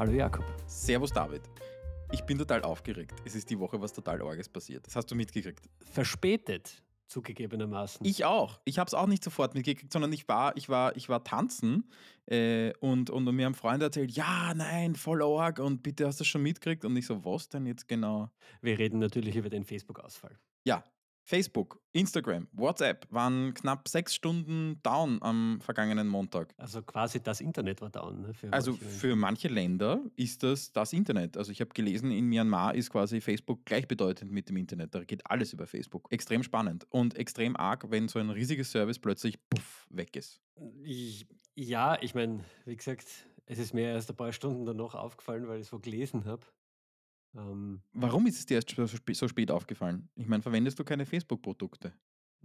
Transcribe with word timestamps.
Hallo 0.00 0.12
Jakob. 0.12 0.46
Servus 0.66 1.12
David. 1.12 1.42
Ich 2.10 2.22
bin 2.22 2.38
total 2.38 2.62
aufgeregt. 2.62 3.12
Es 3.26 3.34
ist 3.34 3.50
die 3.50 3.58
Woche 3.58 3.78
was 3.82 3.92
total 3.92 4.22
Orges 4.22 4.48
passiert. 4.48 4.86
Das 4.86 4.96
hast 4.96 5.10
du 5.10 5.14
mitgekriegt. 5.14 5.68
Verspätet, 5.92 6.82
zugegebenermaßen. 7.06 8.06
Ich 8.06 8.24
auch. 8.24 8.62
Ich 8.64 8.78
habe 8.78 8.88
es 8.88 8.94
auch 8.94 9.06
nicht 9.06 9.22
sofort 9.22 9.52
mitgekriegt, 9.52 9.92
sondern 9.92 10.10
ich 10.14 10.26
war, 10.26 10.56
ich 10.56 10.70
war, 10.70 10.96
ich 10.96 11.10
war 11.10 11.22
tanzen 11.22 11.90
äh, 12.24 12.72
und, 12.80 13.10
und 13.10 13.24
mir 13.24 13.44
haben 13.44 13.52
Freunde 13.52 13.84
erzählt, 13.84 14.12
ja, 14.12 14.54
nein, 14.54 14.94
voll 14.94 15.20
Org 15.20 15.58
und 15.58 15.82
bitte 15.82 16.06
hast 16.06 16.18
du 16.18 16.22
das 16.22 16.28
schon 16.28 16.44
mitgekriegt? 16.44 16.86
Und 16.86 16.96
ich 16.96 17.04
so, 17.04 17.22
was 17.26 17.50
denn 17.50 17.66
jetzt 17.66 17.86
genau? 17.86 18.30
Wir 18.62 18.78
reden 18.78 19.00
natürlich 19.00 19.36
über 19.36 19.50
den 19.50 19.64
Facebook-Ausfall. 19.64 20.38
Ja, 20.64 20.82
Facebook, 21.30 21.80
Instagram, 21.92 22.48
WhatsApp 22.50 23.06
waren 23.10 23.54
knapp 23.54 23.86
sechs 23.86 24.16
Stunden 24.16 24.80
down 24.82 25.22
am 25.22 25.60
vergangenen 25.60 26.08
Montag. 26.08 26.52
Also 26.56 26.82
quasi 26.82 27.22
das 27.22 27.40
Internet 27.40 27.80
war 27.80 27.88
down. 27.88 28.22
Ne, 28.22 28.34
für 28.34 28.52
also 28.52 28.72
manche 28.72 28.84
für 28.84 29.14
manche 29.14 29.46
Länder 29.46 30.00
ist 30.16 30.42
das 30.42 30.72
das 30.72 30.92
Internet. 30.92 31.36
Also 31.36 31.52
ich 31.52 31.60
habe 31.60 31.70
gelesen, 31.70 32.10
in 32.10 32.26
Myanmar 32.26 32.74
ist 32.74 32.90
quasi 32.90 33.20
Facebook 33.20 33.64
gleichbedeutend 33.64 34.32
mit 34.32 34.48
dem 34.48 34.56
Internet. 34.56 34.92
Da 34.92 35.04
geht 35.04 35.24
alles 35.30 35.52
über 35.52 35.68
Facebook. 35.68 36.10
Extrem 36.10 36.42
spannend 36.42 36.84
und 36.90 37.14
extrem 37.14 37.54
arg, 37.54 37.88
wenn 37.92 38.08
so 38.08 38.18
ein 38.18 38.30
riesiges 38.30 38.72
Service 38.72 38.98
plötzlich 38.98 39.38
puff, 39.48 39.86
weg 39.88 40.16
ist. 40.16 40.40
Ich, 40.82 41.28
ja, 41.54 41.96
ich 42.02 42.16
meine, 42.16 42.40
wie 42.64 42.74
gesagt, 42.74 43.06
es 43.46 43.60
ist 43.60 43.72
mir 43.72 43.92
erst 43.92 44.10
ein 44.10 44.16
paar 44.16 44.32
Stunden 44.32 44.66
danach 44.66 44.96
aufgefallen, 44.96 45.46
weil 45.46 45.60
ich 45.60 45.68
es 45.68 45.72
wo 45.72 45.78
gelesen 45.78 46.24
habe. 46.24 46.42
Ähm, 47.36 47.82
Warum 47.92 48.26
ist 48.26 48.38
es 48.38 48.46
dir 48.46 48.54
erst 48.56 48.74
so 48.74 49.28
spät 49.28 49.50
aufgefallen? 49.50 50.08
Ich 50.16 50.26
meine, 50.26 50.42
verwendest 50.42 50.78
du 50.78 50.84
keine 50.84 51.06
Facebook-Produkte? 51.06 51.92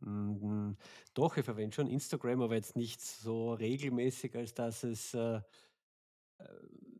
Mm, 0.01 0.73
doch, 1.13 1.37
ich 1.37 1.45
verwende 1.45 1.75
schon 1.75 1.87
Instagram, 1.87 2.41
aber 2.41 2.55
jetzt 2.55 2.75
nicht 2.75 3.01
so 3.01 3.53
regelmäßig, 3.53 4.35
als 4.35 4.53
dass 4.53 4.83
es 4.83 5.13
äh, 5.13 5.37
äh, 5.37 5.41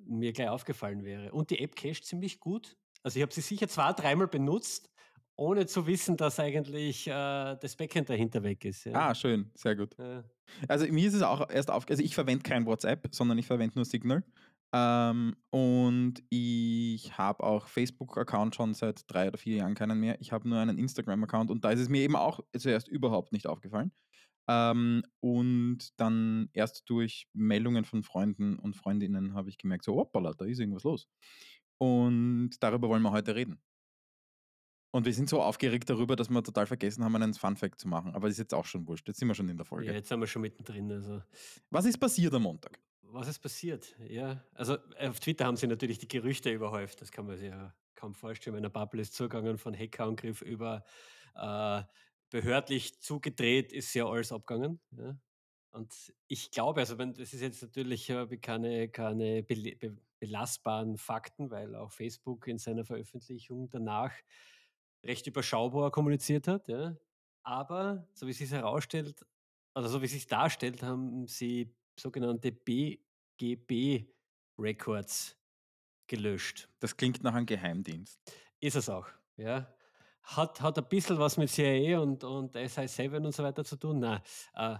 mir 0.05 0.33
gleich 0.33 0.49
aufgefallen 0.49 1.03
wäre. 1.03 1.31
Und 1.31 1.49
die 1.49 1.59
App 1.59 1.75
cached 1.75 2.05
ziemlich 2.05 2.39
gut. 2.39 2.77
Also 3.03 3.17
ich 3.17 3.23
habe 3.23 3.33
sie 3.33 3.41
sicher 3.41 3.67
zwei, 3.67 3.91
dreimal 3.93 4.27
benutzt, 4.27 4.89
ohne 5.35 5.65
zu 5.65 5.85
wissen, 5.85 6.17
dass 6.17 6.39
eigentlich 6.39 7.07
äh, 7.07 7.11
das 7.11 7.75
Backend 7.75 8.09
dahinter 8.09 8.41
weg 8.43 8.63
ist. 8.65 8.85
Ja. 8.85 9.09
Ah, 9.09 9.15
schön, 9.15 9.51
sehr 9.53 9.75
gut. 9.75 9.95
Ja. 9.97 10.23
Also 10.67 10.87
mir 10.87 11.07
ist 11.07 11.13
es 11.13 11.21
auch 11.21 11.49
erst 11.49 11.69
auf, 11.69 11.89
also 11.89 12.01
ich 12.01 12.15
verwende 12.15 12.43
kein 12.43 12.65
WhatsApp, 12.65 13.07
sondern 13.11 13.37
ich 13.37 13.45
verwende 13.45 13.75
nur 13.75 13.85
Signal. 13.85 14.23
Ähm, 14.77 15.37
und 15.51 16.15
ich 16.29 17.17
habe 17.17 17.45
auch 17.45 17.67
Facebook-Account 17.67 18.55
schon 18.55 18.73
seit 18.73 19.09
drei 19.09 19.29
oder 19.29 19.37
vier 19.37 19.55
Jahren 19.55 19.73
keinen 19.73 20.01
mehr. 20.01 20.19
Ich 20.19 20.33
habe 20.33 20.49
nur 20.49 20.59
einen 20.59 20.77
Instagram-Account 20.77 21.49
und 21.49 21.63
da 21.63 21.71
ist 21.71 21.79
es 21.79 21.87
mir 21.87 22.01
eben 22.01 22.17
auch 22.17 22.41
zuerst 22.57 22.89
überhaupt 22.89 23.31
nicht 23.31 23.47
aufgefallen. 23.47 23.93
Ähm, 24.49 25.03
und 25.21 25.97
dann 25.97 26.49
erst 26.51 26.89
durch 26.89 27.29
Meldungen 27.33 27.85
von 27.85 28.03
Freunden 28.03 28.59
und 28.59 28.75
Freundinnen 28.75 29.33
habe 29.33 29.49
ich 29.49 29.57
gemerkt, 29.57 29.85
so, 29.85 29.95
hoppala, 29.95 30.33
da 30.33 30.43
ist 30.43 30.59
irgendwas 30.59 30.83
los. 30.83 31.07
Und 31.77 32.51
darüber 32.59 32.89
wollen 32.89 33.01
wir 33.01 33.11
heute 33.11 33.33
reden. 33.33 33.61
Und 34.93 35.05
wir 35.05 35.13
sind 35.13 35.29
so 35.29 35.41
aufgeregt 35.41 35.89
darüber, 35.89 36.17
dass 36.17 36.29
wir 36.29 36.43
total 36.43 36.65
vergessen 36.65 37.03
haben, 37.03 37.15
einen 37.15 37.33
Fun-Fact 37.33 37.79
zu 37.79 37.87
machen. 37.87 38.13
Aber 38.13 38.27
das 38.27 38.33
ist 38.33 38.39
jetzt 38.39 38.53
auch 38.53 38.65
schon 38.65 38.85
wurscht. 38.87 39.07
Jetzt 39.07 39.19
sind 39.19 39.27
wir 39.29 39.35
schon 39.35 39.47
in 39.47 39.57
der 39.57 39.65
Folge. 39.65 39.87
Ja, 39.87 39.93
jetzt 39.93 40.09
sind 40.09 40.19
wir 40.19 40.27
schon 40.27 40.41
mittendrin. 40.41 40.91
Also. 40.91 41.21
Was 41.69 41.85
ist 41.85 41.97
passiert 41.97 42.33
am 42.33 42.43
Montag? 42.43 42.79
Was 43.15 43.29
ist 43.29 43.39
passiert? 43.39 43.95
Ja, 44.09 44.43
also 44.53 44.77
auf 44.99 45.21
Twitter 45.21 45.45
haben 45.45 45.55
sie 45.55 45.67
natürlich 45.67 45.99
die 45.99 46.07
Gerüchte 46.07 46.51
überhäuft. 46.51 46.99
Das 46.99 47.13
kann 47.13 47.25
man 47.25 47.37
sich 47.37 47.47
ja 47.47 47.73
kaum 47.95 48.13
vorstellen. 48.13 48.55
Meine 48.55 48.69
Bubble 48.69 49.01
ist 49.01 49.13
zugegangen 49.13 49.57
von 49.57 49.73
Hackerangriff 49.73 50.41
über 50.41 50.83
äh, 51.33 51.83
behördlich 52.29 52.99
zugedreht, 52.99 53.71
ist 53.71 53.93
ja 53.93 54.05
alles 54.05 54.33
abgegangen. 54.33 54.81
Ja. 54.91 55.17
Und 55.71 56.13
ich 56.27 56.51
glaube, 56.51 56.81
also 56.81 56.97
wenn, 56.97 57.13
das 57.13 57.33
ist 57.33 57.39
jetzt 57.39 57.61
natürlich 57.61 58.09
äh, 58.09 58.27
keine, 58.37 58.89
keine 58.89 59.43
be 59.43 59.75
be 59.79 59.97
belastbaren 60.19 60.97
Fakten, 60.97 61.51
weil 61.51 61.73
auch 61.75 61.91
Facebook 61.91 62.47
in 62.47 62.57
seiner 62.57 62.83
Veröffentlichung 62.83 63.69
danach 63.69 64.11
recht 65.03 65.25
überschaubar 65.27 65.89
kommuniziert 65.91 66.49
hat. 66.49 66.67
Ja. 66.67 66.97
Aber 67.43 68.09
so 68.13 68.27
wie 68.27 68.31
es 68.31 68.39
sich 68.39 68.51
herausstellt, 68.51 69.25
oder 69.73 69.87
so 69.87 70.01
wie 70.01 70.05
es 70.05 70.11
sich 70.11 70.27
darstellt, 70.27 70.83
haben 70.83 71.27
sie 71.27 71.73
sogenannte 71.97 72.51
BGB-Records 73.37 75.37
gelöscht. 76.07 76.69
Das 76.79 76.97
klingt 76.97 77.23
nach 77.23 77.33
einem 77.33 77.45
Geheimdienst. 77.45 78.19
Ist 78.59 78.75
es 78.75 78.89
auch, 78.89 79.07
ja. 79.37 79.73
Hat, 80.23 80.61
hat 80.61 80.77
ein 80.77 80.89
bisschen 80.89 81.19
was 81.19 81.37
mit 81.37 81.49
CIA 81.49 81.99
und, 81.99 82.23
und 82.23 82.55
SI7 82.55 83.23
und 83.23 83.35
so 83.35 83.43
weiter 83.43 83.63
zu 83.63 83.75
tun. 83.75 83.99
Nein, 83.99 84.21
äh, 84.55 84.77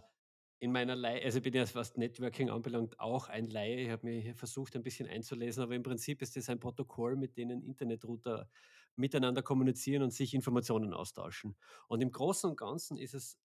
in 0.60 0.72
meiner 0.72 0.96
Laie, 0.96 1.24
also 1.24 1.38
ich 1.38 1.44
bin 1.44 1.54
ja, 1.54 1.64
was 1.76 1.96
Networking 1.98 2.50
anbelangt, 2.50 3.00
auch 3.00 3.30
ein 3.30 3.48
Laie. 3.48 3.82
Ich 3.82 3.92
habe 3.92 4.08
mich 4.08 4.36
versucht, 4.36 4.76
ein 4.76 4.82
bisschen 4.82 5.08
einzulesen, 5.08 5.62
aber 5.62 5.76
im 5.76 5.84
Prinzip 5.84 6.22
ist 6.22 6.36
das 6.36 6.50
ein 6.50 6.60
Protokoll, 6.60 7.16
mit 7.16 7.38
dem 7.38 7.52
Internetrouter 7.52 8.50
miteinander 8.96 9.44
kommunizieren 9.44 10.02
und 10.02 10.12
sich 10.12 10.34
Informationen 10.34 10.94
austauschen. 10.94 11.56
Und 11.88 12.02
im 12.02 12.12
Großen 12.12 12.50
und 12.50 12.58
Ganzen 12.58 12.98
ist 12.98 13.14
es 13.14 13.38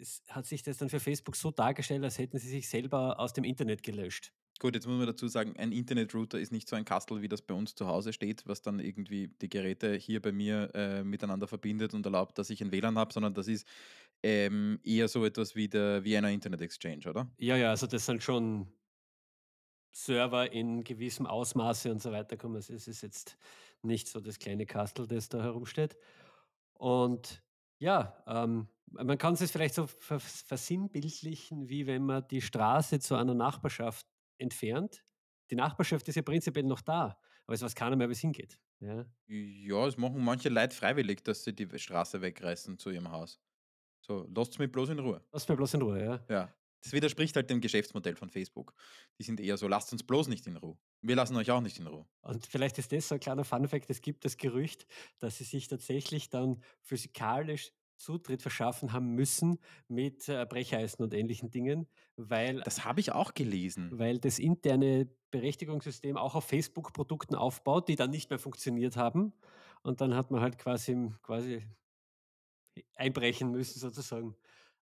es 0.00 0.22
hat 0.28 0.46
sich 0.46 0.62
das 0.62 0.78
dann 0.78 0.88
für 0.88 1.00
Facebook 1.00 1.36
so 1.36 1.50
dargestellt, 1.50 2.02
als 2.02 2.18
hätten 2.18 2.38
sie 2.38 2.48
sich 2.48 2.68
selber 2.68 3.20
aus 3.20 3.32
dem 3.32 3.44
Internet 3.44 3.82
gelöscht. 3.82 4.32
Gut, 4.60 4.74
jetzt 4.74 4.86
muss 4.86 4.98
man 4.98 5.06
dazu 5.06 5.26
sagen, 5.26 5.54
ein 5.56 5.72
Internetrouter 5.72 6.38
ist 6.38 6.52
nicht 6.52 6.68
so 6.68 6.76
ein 6.76 6.84
Kastel, 6.84 7.22
wie 7.22 7.28
das 7.28 7.40
bei 7.40 7.54
uns 7.54 7.74
zu 7.74 7.86
Hause 7.86 8.12
steht, 8.12 8.46
was 8.46 8.60
dann 8.60 8.78
irgendwie 8.78 9.28
die 9.28 9.48
Geräte 9.48 9.94
hier 9.94 10.20
bei 10.20 10.32
mir 10.32 10.70
äh, 10.74 11.02
miteinander 11.02 11.48
verbindet 11.48 11.94
und 11.94 12.04
erlaubt, 12.04 12.36
dass 12.36 12.50
ich 12.50 12.60
ein 12.60 12.70
WLAN 12.70 12.98
habe, 12.98 13.10
sondern 13.10 13.32
das 13.32 13.48
ist 13.48 13.66
ähm, 14.22 14.78
eher 14.84 15.08
so 15.08 15.24
etwas 15.24 15.56
wie 15.56 15.66
der 15.66 16.04
Vienna 16.04 16.28
Internet 16.28 16.60
Exchange, 16.60 17.08
oder? 17.08 17.26
Ja, 17.38 17.56
ja, 17.56 17.70
also 17.70 17.86
das 17.86 18.04
sind 18.04 18.22
schon 18.22 18.70
Server 19.92 20.52
in 20.52 20.84
gewissem 20.84 21.24
Ausmaße 21.24 21.90
und 21.90 22.02
so 22.02 22.12
weiter. 22.12 22.36
Es 22.56 22.68
ist 22.68 23.00
jetzt 23.00 23.38
nicht 23.80 24.08
so 24.08 24.20
das 24.20 24.38
kleine 24.38 24.66
Kastel, 24.66 25.06
das 25.06 25.30
da 25.30 25.42
herumsteht. 25.42 25.96
Und 26.74 27.42
ja, 27.78 28.22
ähm, 28.26 28.68
man 28.90 29.16
kann 29.16 29.32
es 29.32 29.50
vielleicht 29.50 29.74
so 29.74 29.86
versinnbildlichen, 29.86 31.70
wie 31.70 31.86
wenn 31.86 32.04
man 32.04 32.28
die 32.28 32.42
Straße 32.42 33.00
zu 33.00 33.14
einer 33.14 33.34
Nachbarschaft 33.34 34.06
entfernt. 34.40 35.04
Die 35.50 35.56
Nachbarschaft 35.56 36.08
ist 36.08 36.16
ja 36.16 36.22
prinzipiell 36.22 36.64
noch 36.64 36.80
da, 36.80 37.18
aber 37.46 37.54
es 37.54 37.62
weiß 37.62 37.74
keiner 37.74 37.96
mehr, 37.96 38.08
wie 38.08 38.12
es 38.12 38.20
hingeht. 38.20 38.58
Ja. 38.80 39.06
Ja, 39.28 39.86
es 39.86 39.96
machen 39.96 40.22
manche 40.24 40.48
Leute 40.48 40.74
freiwillig, 40.76 41.22
dass 41.24 41.44
sie 41.44 41.54
die 41.54 41.78
Straße 41.78 42.20
wegreißen 42.20 42.78
zu 42.78 42.90
ihrem 42.90 43.10
Haus. 43.10 43.40
So, 44.02 44.28
lasst 44.34 44.58
mich 44.58 44.72
bloß 44.72 44.90
in 44.90 44.98
Ruhe. 45.00 45.24
Lasst 45.32 45.48
mich 45.48 45.56
bloß 45.56 45.74
in 45.74 45.82
Ruhe, 45.82 46.04
ja. 46.04 46.28
Ja. 46.28 46.54
Das 46.82 46.92
widerspricht 46.92 47.36
halt 47.36 47.50
dem 47.50 47.60
Geschäftsmodell 47.60 48.16
von 48.16 48.30
Facebook. 48.30 48.74
Die 49.18 49.22
sind 49.22 49.38
eher 49.38 49.58
so, 49.58 49.68
lasst 49.68 49.92
uns 49.92 50.02
bloß 50.02 50.28
nicht 50.28 50.46
in 50.46 50.56
Ruhe. 50.56 50.78
Wir 51.02 51.14
lassen 51.14 51.36
euch 51.36 51.50
auch 51.50 51.60
nicht 51.60 51.78
in 51.78 51.86
Ruhe. 51.86 52.08
Und 52.22 52.46
vielleicht 52.46 52.78
ist 52.78 52.92
das 52.92 53.08
so 53.08 53.14
ein 53.14 53.20
kleiner 53.20 53.44
Funfact, 53.44 53.90
es 53.90 54.00
gibt 54.00 54.24
das 54.24 54.36
Gerücht, 54.36 54.86
dass 55.18 55.38
sie 55.38 55.44
sich 55.44 55.68
tatsächlich 55.68 56.30
dann 56.30 56.62
physikalisch 56.82 57.72
Zutritt 58.00 58.42
verschaffen 58.42 58.92
haben 58.92 59.14
müssen 59.14 59.58
mit 59.88 60.28
äh, 60.28 60.46
Brecheisen 60.48 61.04
und 61.04 61.14
ähnlichen 61.14 61.50
Dingen, 61.50 61.86
weil 62.16 62.60
das 62.62 62.84
habe 62.84 63.00
ich 63.00 63.12
auch 63.12 63.34
gelesen, 63.34 63.90
weil 63.98 64.18
das 64.18 64.38
interne 64.38 65.08
Berechtigungssystem 65.30 66.16
auch 66.16 66.34
auf 66.34 66.44
Facebook-Produkten 66.44 67.34
aufbaut, 67.34 67.88
die 67.88 67.96
dann 67.96 68.10
nicht 68.10 68.30
mehr 68.30 68.38
funktioniert 68.38 68.96
haben 68.96 69.32
und 69.82 70.00
dann 70.00 70.14
hat 70.14 70.30
man 70.30 70.40
halt 70.40 70.58
quasi 70.58 71.12
quasi 71.22 71.62
einbrechen 72.96 73.50
müssen 73.50 73.78
sozusagen. 73.78 74.36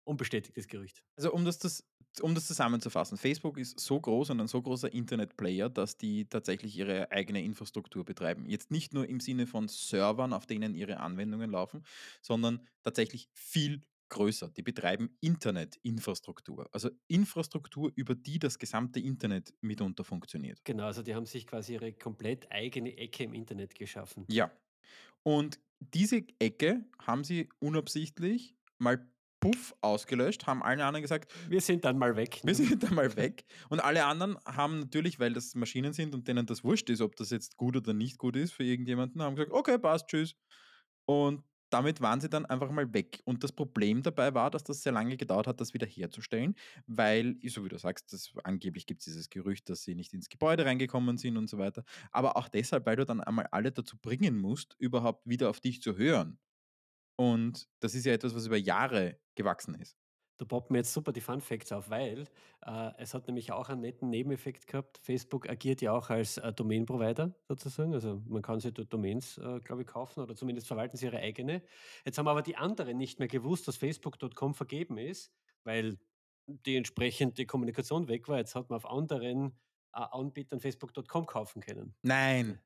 Unbestätigtes 0.04 0.68
Gerücht. 0.68 1.02
Also 1.16 1.32
um 1.32 1.44
das, 1.44 1.58
das, 1.58 1.84
um 2.20 2.34
das 2.34 2.46
zusammenzufassen, 2.46 3.18
Facebook 3.18 3.58
ist 3.58 3.80
so 3.80 4.00
groß 4.00 4.30
und 4.30 4.40
ein 4.40 4.48
so 4.48 4.60
großer 4.62 4.92
Internetplayer, 4.92 5.68
dass 5.68 5.96
die 5.96 6.28
tatsächlich 6.28 6.76
ihre 6.76 7.10
eigene 7.10 7.42
Infrastruktur 7.42 8.04
betreiben. 8.04 8.48
Jetzt 8.48 8.70
nicht 8.70 8.94
nur 8.94 9.08
im 9.08 9.20
Sinne 9.20 9.46
von 9.46 9.68
Servern, 9.68 10.32
auf 10.32 10.46
denen 10.46 10.74
ihre 10.74 10.98
Anwendungen 10.98 11.50
laufen, 11.50 11.84
sondern 12.20 12.66
tatsächlich 12.82 13.28
viel 13.34 13.82
größer. 14.08 14.50
Die 14.50 14.62
betreiben 14.62 15.16
Internetinfrastruktur, 15.20 16.68
also 16.72 16.90
Infrastruktur, 17.08 17.92
über 17.94 18.14
die 18.14 18.38
das 18.38 18.58
gesamte 18.58 19.00
Internet 19.00 19.52
mitunter 19.60 20.04
funktioniert. 20.04 20.64
Genau, 20.64 20.84
also 20.84 21.02
die 21.02 21.14
haben 21.14 21.26
sich 21.26 21.46
quasi 21.46 21.74
ihre 21.74 21.92
komplett 21.92 22.50
eigene 22.50 22.97
Ecke 22.97 23.24
im 23.24 23.34
Internet 23.34 23.74
geschaffen. 23.74 24.24
Ja. 24.28 24.50
Und 25.22 25.60
diese 25.80 26.24
Ecke 26.38 26.84
haben 27.00 27.24
sie 27.24 27.48
unabsichtlich 27.59 28.56
mal 28.78 29.06
puff 29.40 29.74
ausgelöscht, 29.80 30.46
haben 30.46 30.62
alle 30.62 30.84
anderen 30.84 31.02
gesagt, 31.02 31.32
wir 31.48 31.60
sind 31.60 31.84
dann 31.84 31.98
mal 31.98 32.16
weg. 32.16 32.40
Wir 32.44 32.54
sind 32.54 32.82
dann 32.82 32.94
mal 32.94 33.14
weg. 33.16 33.44
Und 33.68 33.80
alle 33.80 34.04
anderen 34.04 34.36
haben 34.44 34.80
natürlich, 34.80 35.18
weil 35.20 35.32
das 35.32 35.54
Maschinen 35.54 35.92
sind 35.92 36.14
und 36.14 36.28
denen 36.28 36.46
das 36.46 36.64
wurscht 36.64 36.90
ist, 36.90 37.00
ob 37.00 37.16
das 37.16 37.30
jetzt 37.30 37.56
gut 37.56 37.76
oder 37.76 37.94
nicht 37.94 38.18
gut 38.18 38.36
ist 38.36 38.52
für 38.52 38.64
irgendjemanden, 38.64 39.22
haben 39.22 39.36
gesagt, 39.36 39.52
okay, 39.52 39.78
passt, 39.78 40.08
tschüss. 40.08 40.34
Und 41.06 41.42
damit 41.70 42.00
waren 42.00 42.20
sie 42.20 42.28
dann 42.30 42.46
einfach 42.46 42.70
mal 42.70 42.92
weg. 42.94 43.20
Und 43.24 43.44
das 43.44 43.52
Problem 43.52 44.02
dabei 44.02 44.34
war, 44.34 44.50
dass 44.50 44.64
das 44.64 44.82
sehr 44.82 44.92
lange 44.92 45.16
gedauert 45.16 45.46
hat, 45.46 45.60
das 45.60 45.74
wieder 45.74 45.86
herzustellen, 45.86 46.54
weil, 46.86 47.36
so 47.44 47.64
wie 47.64 47.68
du 47.68 47.78
sagst, 47.78 48.12
das, 48.12 48.32
angeblich 48.44 48.86
gibt 48.86 49.00
es 49.00 49.04
dieses 49.06 49.28
Gerücht, 49.30 49.68
dass 49.68 49.82
sie 49.82 49.94
nicht 49.94 50.12
ins 50.14 50.28
Gebäude 50.28 50.64
reingekommen 50.64 51.18
sind 51.18 51.36
und 51.36 51.48
so 51.48 51.58
weiter. 51.58 51.84
Aber 52.10 52.36
auch 52.36 52.48
deshalb, 52.48 52.86
weil 52.86 52.96
du 52.96 53.04
dann 53.04 53.20
einmal 53.20 53.46
alle 53.50 53.72
dazu 53.72 53.98
bringen 53.98 54.38
musst, 54.38 54.76
überhaupt 54.78 55.26
wieder 55.28 55.50
auf 55.50 55.60
dich 55.60 55.82
zu 55.82 55.96
hören. 55.96 56.38
Und 57.18 57.68
das 57.80 57.94
ist 57.94 58.06
ja 58.06 58.12
etwas, 58.12 58.34
was 58.34 58.47
über 58.47 58.56
Jahre 58.56 59.18
gewachsen 59.34 59.74
ist. 59.74 59.97
Da 60.38 60.44
poppen 60.44 60.74
mir 60.74 60.78
jetzt 60.78 60.92
super 60.92 61.12
die 61.12 61.20
Fun 61.20 61.41
Facts 61.41 61.72
auf, 61.72 61.91
weil 61.91 62.28
äh, 62.65 62.91
es 62.98 63.12
hat 63.12 63.26
nämlich 63.26 63.50
auch 63.50 63.68
einen 63.68 63.80
netten 63.80 64.09
Nebeneffekt 64.09 64.68
gehabt. 64.68 64.98
Facebook 64.98 65.50
agiert 65.50 65.82
ja 65.82 65.91
auch 65.92 66.10
als 66.10 66.38
äh, 66.38 66.53
Domain-Provider 66.53 67.34
sozusagen. 67.48 67.92
Also 67.92 68.22
man 68.28 68.41
kann 68.41 68.60
sich 68.60 68.72
dort 68.72 68.92
Domains, 68.92 69.36
äh, 69.38 69.59
glaube 69.59 69.82
ich, 69.82 69.88
kaufen 69.88 70.20
oder 70.20 70.36
zumindest 70.36 70.68
verwalten 70.68 70.97
sie 70.97 71.06
ihre 71.06 71.18
eigene. 71.18 71.60
Jetzt 72.04 72.18
haben 72.18 72.28
aber 72.28 72.42
die 72.42 72.56
anderen 72.56 72.97
nicht 72.97 73.18
mehr 73.18 73.26
gewusst, 73.26 73.66
dass 73.66 73.76
Facebook.com 73.76 74.54
vergeben 74.54 74.97
ist, 74.97 75.32
weil 75.64 75.98
die 76.47 76.76
entsprechende 76.76 77.44
Kommunikation 77.44 78.06
weg 78.06 78.28
war. 78.28 78.38
Jetzt 78.38 78.54
hat 78.54 78.71
man 78.71 78.76
auf 78.76 78.86
anderen 78.86 79.59
äh, 79.92 80.06
Anbietern 80.12 80.60
Facebook.com 80.60 81.26
kaufen 81.26 81.62
können. 81.62 81.97
Nein. 82.03 82.60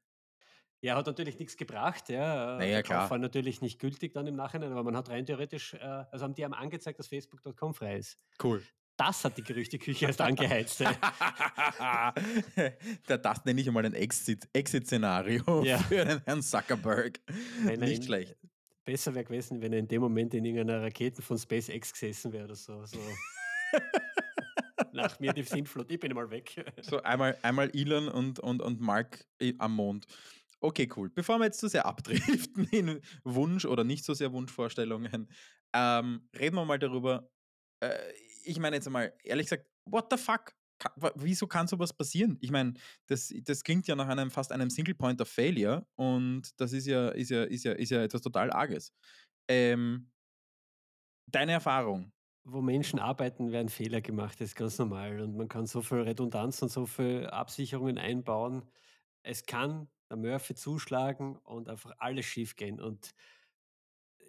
Ja, 0.85 0.97
hat 0.97 1.07
natürlich 1.07 1.39
nichts 1.39 1.57
gebracht, 1.57 2.09
ja. 2.09 2.57
Naja, 2.57 2.73
Der 2.75 2.83
klar. 2.83 3.03
Kauf 3.03 3.11
war 3.13 3.19
natürlich 3.19 3.61
nicht 3.63 3.79
gültig 3.79 4.13
dann 4.15 4.27
im 4.27 4.35
Nachhinein, 4.35 4.73
aber 4.73 4.83
man 4.83 4.97
hat 4.97 5.09
rein 5.11 5.25
theoretisch, 5.25 5.75
äh, 5.75 5.79
also 5.79 6.25
haben 6.25 6.35
die 6.35 6.45
haben 6.45 6.55
angezeigt, 6.55 6.99
dass 6.99 7.07
Facebook.com 7.07 7.73
frei 7.73 7.99
ist. 7.99 8.19
Cool. 8.43 8.65
Das 8.97 9.25
hat 9.25 9.37
die 9.39 9.43
Gerüchteküche 9.43 10.07
erst 10.07 10.21
angeheizt. 10.21 10.81
das 13.07 13.45
nenne 13.45 13.61
ich 13.61 13.69
einmal 13.69 13.87
ein 13.87 13.95
Exit- 13.95 14.49
Exit-Szenario 14.53 15.43
Ja. 15.65 15.79
für 15.79 16.05
den 16.05 16.21
Herrn 16.25 16.43
Zuckerberg. 16.43 17.21
Wenn 17.63 17.81
er 17.81 17.89
Nicht 17.89 18.05
schlecht. 18.05 18.37
Besser 18.85 19.15
wäre 19.15 19.25
gewesen, 19.25 19.63
wenn 19.63 19.73
er 19.73 19.79
in 19.79 19.89
dem 19.89 20.03
Moment 20.03 20.35
in 20.35 20.45
irgendeiner 20.45 20.83
Rakete 20.83 21.23
von 21.23 21.39
SpaceX 21.39 21.93
gesessen 21.93 22.33
wäre 22.33 22.45
oder 22.47 22.57
so. 22.57 22.85
so. 22.85 22.99
Nach 24.93 25.19
mir 25.21 25.33
die 25.33 25.43
Sintflut, 25.45 25.91
ich 25.91 26.01
bin 26.01 26.13
mal 26.13 26.29
weg. 26.31 26.65
So 26.83 27.01
einmal, 27.03 27.39
einmal 27.43 27.71
Elon 27.75 28.09
und, 28.09 28.41
und, 28.41 28.61
und 28.61 28.81
Mark 28.81 29.25
i- 29.41 29.55
am 29.59 29.77
Mond. 29.77 30.07
Okay, 30.65 30.89
cool. 30.97 31.11
Bevor 31.11 31.39
wir 31.39 31.47
jetzt 31.47 31.59
zu 31.59 31.69
sehr 31.69 31.87
abdriften 31.87 32.65
in 32.71 33.01
Wunsch- 33.25 33.65
oder 33.65 33.83
nicht 33.83 34.05
so 34.05 34.15
sehr 34.15 34.33
Wunschvorstellungen, 34.33 35.29
ähm, 35.75 36.29
reden 36.39 36.57
wir 36.57 36.65
mal 36.65 36.79
darüber. 36.79 37.29
Äh, 37.83 37.99
ich 38.45 38.59
meine 38.61 38.77
jetzt 38.77 38.87
einmal, 38.87 39.13
ehrlich 39.25 39.47
gesagt, 39.47 39.67
what 39.85 40.07
the 40.11 40.17
fuck? 40.17 40.55
Wieso 41.17 41.47
kann 41.47 41.69
sowas 41.69 41.93
passieren? 41.93 42.39
Ich 42.41 42.51
meine, 42.51 42.75
das, 43.07 43.33
das 43.45 43.63
klingt 43.63 43.87
ja 43.89 43.95
nach 43.97 44.09
einem 44.09 44.31
fast 44.31 44.53
einem 44.53 44.71
Single 44.71 44.95
Point 44.95 45.21
of 45.21 45.29
Failure 45.29 45.87
und 45.97 46.61
das 46.61 46.73
ist 46.73 46.87
ja, 46.87 47.09
ist 47.11 47.31
ja, 47.31 47.45
ist 47.45 47.65
ja, 47.65 47.73
ist 47.73 47.91
ja 47.91 48.03
etwas 48.03 48.23
total 48.23 48.51
Arges. 48.53 48.93
Ähm, 49.49 50.11
deine 51.27 51.53
Erfahrung? 51.53 52.13
Wo 52.45 52.61
Menschen 52.61 52.99
arbeiten, 52.99 53.53
werden 53.53 53.69
Fehler 53.69 54.01
gemacht, 54.01 54.41
das 54.41 54.51
ist 54.51 54.57
ganz 54.57 54.79
normal. 54.79 55.21
Und 55.21 55.37
man 55.37 55.49
kann 55.49 55.67
so 55.67 55.83
viel 55.83 56.01
Redundanz 56.01 56.63
und 56.63 56.71
so 56.71 56.87
viel 56.87 57.27
Absicherungen 57.29 57.99
einbauen. 57.99 58.69
Es 59.23 59.47
kann 59.47 59.89
der 60.13 60.19
Murphy 60.19 60.55
zuschlagen 60.55 61.37
und 61.39 61.69
einfach 61.69 61.95
alles 61.99 62.27
schief 62.27 62.55
gehen. 62.57 62.81
Und 62.81 63.15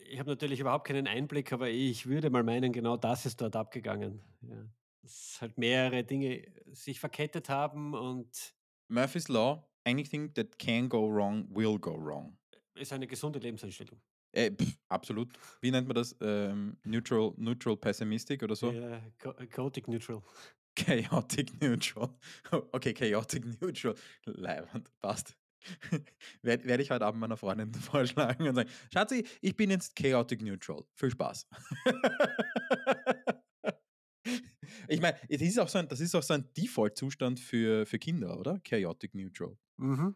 ich 0.09 0.19
habe 0.19 0.29
natürlich 0.29 0.59
überhaupt 0.59 0.87
keinen 0.87 1.07
Einblick, 1.07 1.51
aber 1.53 1.69
ich 1.69 2.05
würde 2.07 2.29
mal 2.29 2.43
meinen, 2.43 2.71
genau 2.71 2.97
das 2.97 3.25
ist 3.25 3.41
dort 3.41 3.55
abgegangen. 3.55 4.21
Ja. 4.41 4.65
Dass 5.01 5.37
halt 5.41 5.57
mehrere 5.57 6.03
Dinge 6.03 6.45
sich 6.71 6.99
verkettet 6.99 7.49
haben 7.49 7.93
und 7.93 8.55
Murphy's 8.87 9.27
Law, 9.27 9.67
anything 9.85 10.33
that 10.33 10.57
can 10.59 10.87
go 10.87 11.09
wrong 11.09 11.47
will 11.53 11.77
go 11.77 11.95
wrong. 11.97 12.37
ist 12.75 12.93
eine 12.93 13.07
gesunde 13.07 13.39
Lebenseinstellung. 13.39 13.99
Äh, 14.31 14.51
pff, 14.51 14.77
absolut. 14.89 15.29
Wie 15.61 15.69
nennt 15.71 15.87
man 15.87 15.95
das? 15.95 16.15
Ähm, 16.21 16.77
neutral, 16.83 17.33
neutral 17.37 17.77
Pessimistic 17.77 18.41
oder 18.43 18.55
so? 18.55 18.71
Ja, 18.71 18.99
Cha- 19.19 19.33
Chaotic 19.45 19.87
Neutral. 19.87 20.21
Chaotic 20.75 21.61
Neutral. 21.61 22.09
Okay, 22.71 22.93
Chaotic 22.93 23.61
Neutral. 23.61 23.95
Leibend, 24.25 24.89
passt. 24.99 25.35
Werde 26.41 26.65
werd 26.65 26.81
ich 26.81 26.91
heute 26.91 27.05
Abend 27.05 27.21
meiner 27.21 27.37
Freundin 27.37 27.73
vorschlagen 27.73 28.47
und 28.47 28.55
sagen, 28.55 28.69
Schatzi, 28.91 29.25
ich 29.41 29.55
bin 29.55 29.69
jetzt 29.69 29.95
Chaotic 29.95 30.41
Neutral. 30.41 30.83
Viel 30.95 31.11
Spaß. 31.11 31.47
ich 34.87 35.01
meine, 35.01 35.17
das 35.29 35.41
ist 35.41 35.59
auch 35.59 35.69
so 35.69 35.79
ein, 35.79 35.87
so 35.89 36.33
ein 36.33 36.49
Default-Zustand 36.57 37.39
für, 37.39 37.85
für 37.85 37.99
Kinder, 37.99 38.39
oder? 38.39 38.59
Chaotic 38.59 39.15
Neutral. 39.15 39.57
Mhm. 39.77 40.15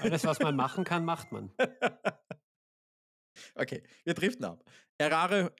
Alles, 0.00 0.24
was 0.24 0.40
man 0.40 0.56
machen 0.56 0.84
kann, 0.84 1.04
macht 1.04 1.32
man. 1.32 1.50
Okay, 3.54 3.82
wir 4.04 4.14
driften 4.14 4.44
ab. 4.44 4.64
Errare, 4.98 5.54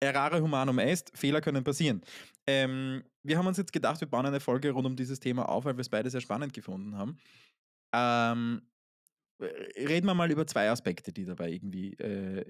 errare 0.00 0.40
humanum 0.40 0.78
est, 0.78 1.16
Fehler 1.16 1.40
können 1.40 1.64
passieren. 1.64 2.02
Ähm, 2.46 3.04
wir 3.22 3.38
haben 3.38 3.46
uns 3.46 3.56
jetzt 3.56 3.72
gedacht, 3.72 4.00
wir 4.00 4.08
bauen 4.08 4.26
eine 4.26 4.40
Folge 4.40 4.70
rund 4.72 4.86
um 4.86 4.96
dieses 4.96 5.20
Thema 5.20 5.48
auf, 5.48 5.64
weil 5.64 5.76
wir 5.76 5.82
es 5.82 5.88
beide 5.88 6.10
sehr 6.10 6.20
spannend 6.20 6.52
gefunden 6.52 6.96
haben. 6.96 7.18
Ähm, 7.92 8.62
äh, 9.42 9.86
reden 9.86 10.06
wir 10.06 10.14
mal 10.14 10.30
über 10.30 10.46
zwei 10.46 10.70
Aspekte, 10.70 11.12
die 11.12 11.24
dabei 11.24 11.50
irgendwie, 11.50 11.94
äh, 11.94 12.44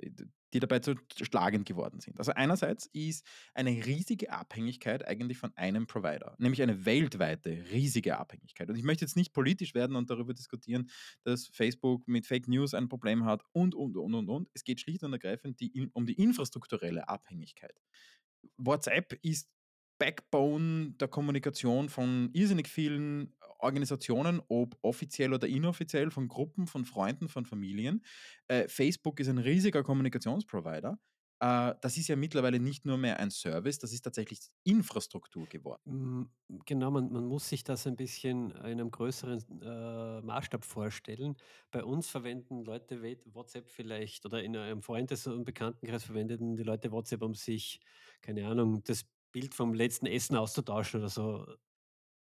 die 0.52 0.60
dabei 0.60 0.80
zu 0.80 0.94
schlagend 1.16 1.66
geworden 1.66 2.00
sind. 2.00 2.18
Also 2.18 2.32
einerseits 2.32 2.86
ist 2.92 3.26
eine 3.54 3.70
riesige 3.70 4.30
Abhängigkeit 4.30 5.06
eigentlich 5.06 5.38
von 5.38 5.56
einem 5.56 5.86
Provider, 5.86 6.34
nämlich 6.38 6.62
eine 6.62 6.84
weltweite 6.84 7.64
riesige 7.70 8.18
Abhängigkeit. 8.18 8.68
Und 8.68 8.76
ich 8.76 8.84
möchte 8.84 9.04
jetzt 9.04 9.16
nicht 9.16 9.32
politisch 9.32 9.74
werden 9.74 9.96
und 9.96 10.10
darüber 10.10 10.34
diskutieren, 10.34 10.90
dass 11.24 11.46
Facebook 11.48 12.06
mit 12.06 12.26
Fake 12.26 12.48
News 12.48 12.74
ein 12.74 12.88
Problem 12.88 13.24
hat 13.24 13.42
und, 13.52 13.74
und, 13.74 13.96
und, 13.96 14.14
und, 14.14 14.28
und. 14.28 14.48
Es 14.52 14.64
geht 14.64 14.80
schlicht 14.80 15.02
und 15.04 15.12
ergreifend 15.12 15.60
die, 15.60 15.90
um 15.92 16.06
die 16.06 16.14
infrastrukturelle 16.14 17.08
Abhängigkeit. 17.08 17.74
WhatsApp 18.58 19.18
ist 19.22 19.48
Backbone 19.98 20.94
der 20.98 21.06
Kommunikation 21.06 21.88
von 21.88 22.30
irrsinnig 22.32 22.68
vielen 22.68 23.36
Organisationen, 23.62 24.42
ob 24.48 24.76
offiziell 24.82 25.32
oder 25.32 25.48
inoffiziell, 25.48 26.10
von 26.10 26.28
Gruppen, 26.28 26.66
von 26.66 26.84
Freunden, 26.84 27.28
von 27.28 27.46
Familien. 27.46 28.04
Äh, 28.48 28.68
Facebook 28.68 29.20
ist 29.20 29.28
ein 29.28 29.38
riesiger 29.38 29.82
Kommunikationsprovider. 29.82 30.98
Äh, 31.40 31.74
das 31.80 31.96
ist 31.96 32.08
ja 32.08 32.16
mittlerweile 32.16 32.60
nicht 32.60 32.84
nur 32.84 32.98
mehr 32.98 33.18
ein 33.18 33.30
Service, 33.30 33.78
das 33.78 33.92
ist 33.92 34.02
tatsächlich 34.02 34.40
Infrastruktur 34.64 35.48
geworden. 35.48 35.96
Genau, 36.66 36.90
man, 36.90 37.10
man 37.10 37.24
muss 37.24 37.48
sich 37.48 37.64
das 37.64 37.86
ein 37.86 37.96
bisschen 37.96 38.50
in 38.50 38.56
einem 38.58 38.90
größeren 38.90 39.62
äh, 39.62 40.20
Maßstab 40.20 40.64
vorstellen. 40.64 41.36
Bei 41.70 41.82
uns 41.82 42.10
verwenden 42.10 42.62
Leute 42.64 43.02
WhatsApp 43.02 43.70
vielleicht 43.70 44.26
oder 44.26 44.42
in 44.42 44.54
einem 44.56 44.82
Freundes- 44.82 45.26
und 45.26 45.44
Bekanntenkreis 45.44 46.04
verwenden 46.04 46.56
die 46.56 46.62
Leute 46.62 46.92
WhatsApp, 46.92 47.22
um 47.22 47.34
sich, 47.34 47.80
keine 48.20 48.46
Ahnung, 48.46 48.82
das 48.84 49.04
Bild 49.32 49.54
vom 49.54 49.72
letzten 49.72 50.06
Essen 50.06 50.36
auszutauschen 50.36 51.00
oder 51.00 51.08
so. 51.08 51.46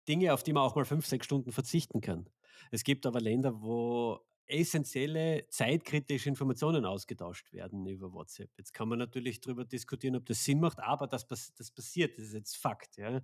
Dinge, 0.08 0.34
auf 0.34 0.44
die 0.44 0.54
man 0.54 0.64
auch 0.64 0.76
mal 0.76 0.86
fünf, 0.86 1.06
sechs 1.06 1.26
Stunden 1.26 1.52
verzichten 1.52 2.02
kann. 2.02 2.30
Es 2.72 2.84
gibt 2.84 3.06
aber 3.06 3.20
Länder, 3.20 3.62
wo 3.62 4.20
essentielle, 4.48 5.48
zeitkritische 5.50 6.30
Informationen 6.30 6.86
ausgetauscht 6.86 7.52
werden 7.52 7.86
über 7.88 8.14
WhatsApp. 8.14 8.52
Jetzt 8.58 8.74
kann 8.74 8.88
man 8.88 9.00
natürlich 9.00 9.42
darüber 9.42 9.66
diskutieren, 9.66 10.16
ob 10.16 10.26
das 10.26 10.44
Sinn 10.44 10.60
macht, 10.60 10.80
aber 10.80 11.08
das, 11.08 11.28
das 11.28 11.72
passiert, 11.72 12.18
das 12.18 12.26
ist 12.26 12.34
jetzt 12.34 12.58
Fakt. 12.58 12.98
Ja? 12.98 13.22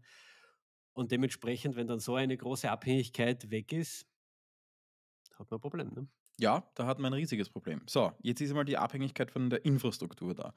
Und 0.94 1.12
dementsprechend, 1.12 1.76
wenn 1.76 1.88
dann 1.88 2.00
so 2.00 2.16
eine 2.16 2.36
große 2.36 2.70
Abhängigkeit 2.70 3.50
weg 3.52 3.72
ist, 3.72 4.08
hat 5.38 5.50
man 5.50 5.58
ein 5.58 5.62
Problem. 5.62 5.94
Ne? 5.94 6.08
Ja, 6.38 6.70
da 6.76 6.86
hat 6.86 7.00
man 7.00 7.14
ein 7.14 7.20
riesiges 7.20 7.50
Problem. 7.50 7.82
So, 7.88 8.12
jetzt 8.22 8.42
ist 8.42 8.54
mal 8.54 8.66
die 8.66 8.78
Abhängigkeit 8.78 9.32
von 9.32 9.50
der 9.50 9.64
Infrastruktur 9.64 10.34
da. 10.34 10.54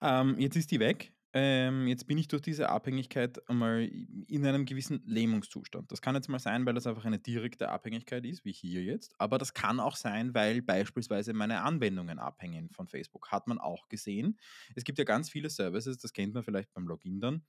Ähm, 0.00 0.38
jetzt 0.38 0.56
ist 0.56 0.70
die 0.70 0.80
weg. 0.80 1.12
Ähm, 1.36 1.88
jetzt 1.88 2.06
bin 2.06 2.16
ich 2.16 2.28
durch 2.28 2.42
diese 2.42 2.68
Abhängigkeit 2.68 3.48
einmal 3.50 3.82
in 3.82 4.46
einem 4.46 4.64
gewissen 4.64 5.02
Lähmungszustand. 5.04 5.90
Das 5.90 6.00
kann 6.00 6.14
jetzt 6.14 6.28
mal 6.28 6.38
sein, 6.38 6.64
weil 6.64 6.74
das 6.74 6.86
einfach 6.86 7.04
eine 7.04 7.18
direkte 7.18 7.70
Abhängigkeit 7.70 8.24
ist, 8.24 8.44
wie 8.44 8.52
hier 8.52 8.84
jetzt. 8.84 9.16
Aber 9.18 9.36
das 9.36 9.52
kann 9.52 9.80
auch 9.80 9.96
sein, 9.96 10.32
weil 10.32 10.62
beispielsweise 10.62 11.32
meine 11.32 11.62
Anwendungen 11.62 12.20
abhängen 12.20 12.70
von 12.70 12.86
Facebook. 12.86 13.32
Hat 13.32 13.48
man 13.48 13.58
auch 13.58 13.88
gesehen. 13.88 14.38
Es 14.76 14.84
gibt 14.84 14.96
ja 14.96 15.04
ganz 15.04 15.28
viele 15.28 15.50
Services, 15.50 15.98
das 15.98 16.12
kennt 16.12 16.34
man 16.34 16.44
vielleicht 16.44 16.72
beim 16.72 16.86
Login 16.86 17.20
dann, 17.20 17.44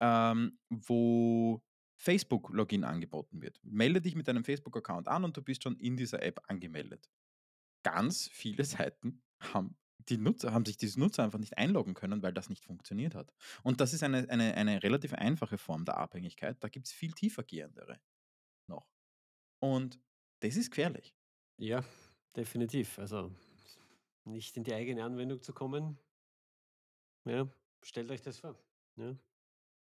ähm, 0.00 0.58
wo 0.68 1.62
Facebook-Login 1.98 2.82
angeboten 2.82 3.42
wird. 3.42 3.60
Melde 3.62 4.00
dich 4.00 4.16
mit 4.16 4.26
deinem 4.26 4.42
Facebook-Account 4.42 5.06
an 5.06 5.22
und 5.22 5.36
du 5.36 5.42
bist 5.42 5.62
schon 5.62 5.76
in 5.76 5.96
dieser 5.96 6.20
App 6.22 6.40
angemeldet. 6.48 7.08
Ganz 7.84 8.28
viele 8.32 8.64
Seiten 8.64 9.22
haben, 9.38 9.76
die 10.10 10.18
Nutzer, 10.18 10.52
haben 10.52 10.66
sich 10.66 10.76
diese 10.76 10.98
Nutzer 10.98 11.22
einfach 11.22 11.38
nicht 11.38 11.56
einloggen 11.56 11.94
können, 11.94 12.22
weil 12.22 12.32
das 12.32 12.48
nicht 12.50 12.64
funktioniert 12.64 13.14
hat. 13.14 13.32
Und 13.62 13.80
das 13.80 13.94
ist 13.94 14.02
eine, 14.02 14.28
eine, 14.28 14.54
eine 14.54 14.82
relativ 14.82 15.14
einfache 15.14 15.58
Form 15.58 15.84
der 15.84 15.96
Abhängigkeit. 15.96 16.62
Da 16.62 16.68
gibt 16.68 16.86
es 16.86 16.92
viel 16.92 17.12
tiefergehendere 17.12 18.00
noch. 18.66 18.88
Und 19.60 20.00
das 20.40 20.56
ist 20.56 20.70
gefährlich. 20.70 21.14
Ja, 21.58 21.84
definitiv. 22.36 22.98
Also 22.98 23.34
nicht 24.24 24.56
in 24.56 24.64
die 24.64 24.74
eigene 24.74 25.04
Anwendung 25.04 25.42
zu 25.42 25.52
kommen. 25.52 25.98
Ja, 27.24 27.48
stellt 27.82 28.10
euch 28.10 28.22
das 28.22 28.38
vor. 28.38 28.58
Ja. 28.96 29.16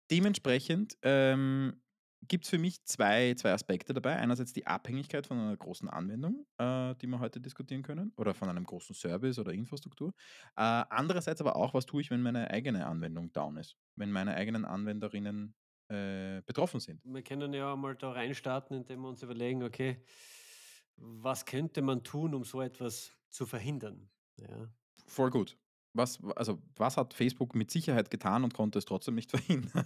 Dementsprechend 0.09 0.97
ähm, 1.01 1.81
gibt 2.27 2.45
es 2.45 2.49
für 2.49 2.57
mich 2.57 2.83
zwei, 2.83 3.33
zwei 3.35 3.53
Aspekte 3.53 3.93
dabei. 3.93 4.17
Einerseits 4.17 4.53
die 4.53 4.67
Abhängigkeit 4.67 5.27
von 5.27 5.37
einer 5.37 5.55
großen 5.55 5.89
Anwendung, 5.89 6.45
äh, 6.57 6.95
die 6.95 7.07
wir 7.07 7.19
heute 7.19 7.39
diskutieren 7.39 7.83
können, 7.83 8.11
oder 8.17 8.33
von 8.33 8.49
einem 8.49 8.65
großen 8.65 8.95
Service 8.95 9.39
oder 9.39 9.53
Infrastruktur. 9.53 10.13
Äh, 10.55 10.61
andererseits 10.89 11.41
aber 11.41 11.55
auch, 11.55 11.73
was 11.73 11.85
tue 11.85 12.01
ich, 12.01 12.11
wenn 12.11 12.21
meine 12.21 12.49
eigene 12.49 12.85
Anwendung 12.85 13.31
down 13.31 13.57
ist, 13.57 13.77
wenn 13.95 14.11
meine 14.11 14.35
eigenen 14.35 14.65
Anwenderinnen 14.65 15.55
äh, 15.89 16.41
betroffen 16.45 16.79
sind. 16.79 17.01
Wir 17.05 17.23
können 17.23 17.53
ja 17.53 17.75
mal 17.75 17.95
da 17.95 18.11
reinstarten, 18.11 18.77
indem 18.77 19.01
wir 19.01 19.09
uns 19.09 19.23
überlegen, 19.23 19.63
okay, 19.63 20.03
was 20.97 21.45
könnte 21.45 21.81
man 21.81 22.03
tun, 22.03 22.33
um 22.33 22.43
so 22.43 22.61
etwas 22.61 23.15
zu 23.29 23.45
verhindern? 23.45 24.09
Ja. 24.37 24.69
Voll 25.05 25.29
gut. 25.29 25.57
Was 25.93 26.21
also, 26.35 26.61
was 26.75 26.97
hat 26.97 27.13
Facebook 27.13 27.55
mit 27.55 27.71
Sicherheit 27.71 28.11
getan 28.11 28.43
und 28.43 28.53
konnte 28.53 28.77
es 28.77 28.85
trotzdem 28.85 29.15
nicht 29.15 29.31
verhindern? 29.31 29.85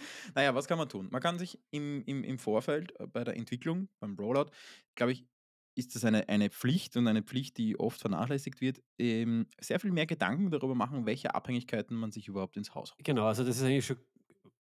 Na 0.34 0.42
ja, 0.42 0.54
was 0.54 0.66
kann 0.68 0.78
man 0.78 0.88
tun? 0.88 1.08
Man 1.10 1.20
kann 1.22 1.38
sich 1.38 1.60
im 1.70 2.02
im 2.06 2.24
im 2.24 2.38
Vorfeld, 2.38 2.98
äh, 3.00 3.06
bei 3.06 3.24
der 3.24 3.36
Entwicklung, 3.36 3.88
beim 4.00 4.16
Rollout, 4.16 4.50
glaube 4.94 5.12
ich, 5.12 5.26
ist 5.76 5.94
das 5.94 6.04
eine 6.04 6.28
eine 6.28 6.50
Pflicht 6.50 6.96
und 6.96 7.06
eine 7.08 7.22
Pflicht, 7.22 7.56
die 7.58 7.78
oft 7.78 8.00
vernachlässigt 8.00 8.60
wird, 8.60 8.82
ähm, 8.98 9.46
sehr 9.60 9.80
viel 9.80 9.92
mehr 9.92 10.06
Gedanken 10.06 10.50
darüber 10.50 10.74
machen, 10.74 11.06
welche 11.06 11.34
Abhängigkeiten 11.34 11.96
man 11.96 12.12
sich 12.12 12.28
überhaupt 12.28 12.56
ins 12.56 12.74
Haus 12.74 12.96
holt. 12.98 13.04
Genau, 13.04 13.26
also 13.26 13.44
das 13.44 13.56
ist 13.58 13.62
eigentlich 13.64 13.86
schon 13.86 13.98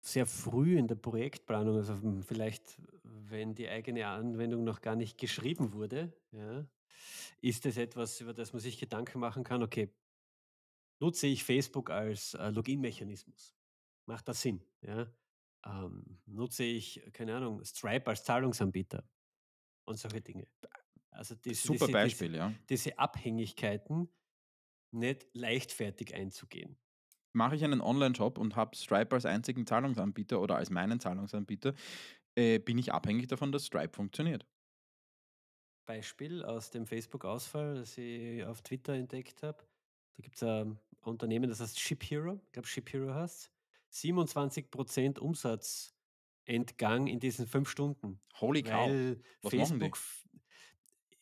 sehr 0.02 0.26
früh 0.26 0.78
in 0.78 0.88
der 0.88 0.96
Projektplanung, 0.96 1.76
also, 1.76 1.94
hm, 1.94 2.22
vielleicht, 2.22 2.80
wenn 3.04 3.54
die 3.54 3.68
eigene 3.68 4.06
Anwendung 4.08 4.64
noch 4.64 4.80
gar 4.82 4.96
nicht 4.96 5.18
geschrieben 5.18 5.72
wurde, 5.74 6.12
ja, 6.32 6.66
ist 7.42 7.66
es 7.66 7.76
etwas, 7.78 8.20
über 8.20 8.34
das 8.34 8.52
man 8.54 8.60
sich 8.60 8.78
Gedanken 8.80 9.20
machen 9.20 9.44
kann: 9.44 9.62
„Okay“ 9.62 9.94
„nutze 11.00 11.26
ich 11.26 11.44
Facebook 11.44 11.90
als, 11.90 12.32
äh, 12.34 12.48
Login-Mechanismus? 12.50 13.54
Macht 14.12 14.28
das 14.28 14.42
Sinn?“ 14.42 14.62
Ja? 14.82 15.10
Ähm, 15.64 16.20
nutze 16.26 16.64
ich, 16.64 17.02
keine 17.14 17.34
Ahnung, 17.34 17.64
Stripe 17.64 18.06
als 18.08 18.24
Zahlungsanbieter 18.24 19.08
und 19.86 19.96
solche 19.96 20.20
Dinge. 20.20 20.46
Also, 21.10 21.34
diese 21.34 21.62
Super 21.62 21.72
diese 21.72 21.86
diese 21.86 21.92
Beispiel, 21.92 22.34
ja. 22.34 22.52
diese 22.68 22.98
Abhängigkeiten 22.98 24.12
nicht 24.90 25.26
leichtfertig 25.32 26.14
einzugehen. 26.14 26.76
Mache 27.32 27.56
ich 27.56 27.64
einen 27.64 27.80
Onlineshop 27.80 28.36
und 28.36 28.54
habe 28.54 28.76
Stripe 28.76 29.14
als 29.14 29.24
einzigen 29.24 29.66
Zahlungsanbieter 29.66 30.42
oder 30.42 30.56
als 30.56 30.68
meinen 30.68 31.00
Zahlungsanbieter, 31.00 31.72
äh, 32.34 32.58
bin 32.58 32.76
ich 32.76 32.92
abhängig 32.92 33.28
davon, 33.28 33.50
dass 33.50 33.64
Stripe 33.64 33.94
funktioniert. 33.94 34.46
Beispiel 35.86 36.44
aus 36.44 36.68
dem 36.68 36.86
Facebook-Ausfall, 36.86 37.76
das 37.76 37.96
ich 37.96 38.44
auf 38.44 38.60
Twitter 38.60 38.92
entdeckt 38.92 39.42
habe. 39.42 39.64
Da 40.16 40.22
gibt's 40.22 40.42
ein 40.42 40.78
Unternehmen, 41.00 41.48
das 41.48 41.60
heißt 41.60 41.80
ShipHero. 41.80 42.42
Ich 42.44 42.52
glaube, 42.52 42.68
ShipHero 42.68 43.14
heißt's. 43.14 43.50
27% 43.92 45.18
Umsatzentgang 45.18 47.06
in 47.06 47.20
diesen 47.20 47.46
5 47.46 47.68
Stunden, 47.68 48.20
Holy 48.40 48.62
cow, 48.62 48.88
weil 48.88 49.22
was? 49.42 49.68
Facebook 49.68 49.98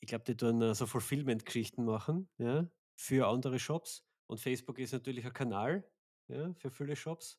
ich 0.00 0.09
glaube, 0.09 0.25
die 0.25 0.37
tun, 0.37 0.62
äh, 0.62 0.75
so 0.75 0.87
Fulfillment-Geschichten 0.87 1.85
machen, 1.85 2.29
ja, 2.39 2.69
für 2.97 3.29
andere 3.29 3.59
Shops 3.59 4.05
und 4.27 4.41
Facebook 4.41 4.79
ist 4.79 4.93
natürlich 4.93 5.27
ein 5.27 5.33
Kanal, 5.33 5.89
ja, 6.29 6.55
für 6.55 6.71
viele 6.71 6.97
Shops 6.97 7.39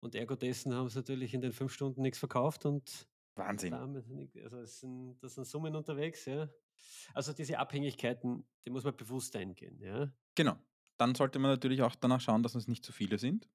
und 0.00 0.14
ergo 0.14 0.34
dessen 0.34 0.74
haben 0.74 0.88
sie 0.88 0.98
natürlich 0.98 1.34
in 1.34 1.40
den 1.42 1.52
5 1.52 1.72
Stunden 1.72 2.02
nix 2.02 2.18
verkauft 2.18 2.64
und 2.64 3.06
Wahnsinn. 3.36 3.72
also, 3.74 4.58
es 4.58 4.80
sind 4.80 5.18
da 5.22 5.28
sind 5.28 5.46
Summen 5.46 5.74
unterwegs, 5.76 6.24
ja. 6.26 6.48
Also, 7.14 7.32
diese 7.32 7.58
Abhängigkeiten, 7.58 8.46
die 8.64 8.70
muss 8.70 8.84
man 8.84 8.96
bewusst 8.96 9.36
eingehen, 9.36 9.78
ja. 9.80 10.12
Genau. 10.34 10.58
Dann 10.96 11.14
sollte 11.14 11.38
man 11.38 11.50
natürlich 11.50 11.82
auch 11.82 11.94
danach 11.94 12.20
schauen, 12.20 12.42
dass 12.42 12.54
es 12.54 12.68
nicht 12.68 12.84
zu 12.84 12.92
viele 12.92 13.18
sind. 13.18 13.48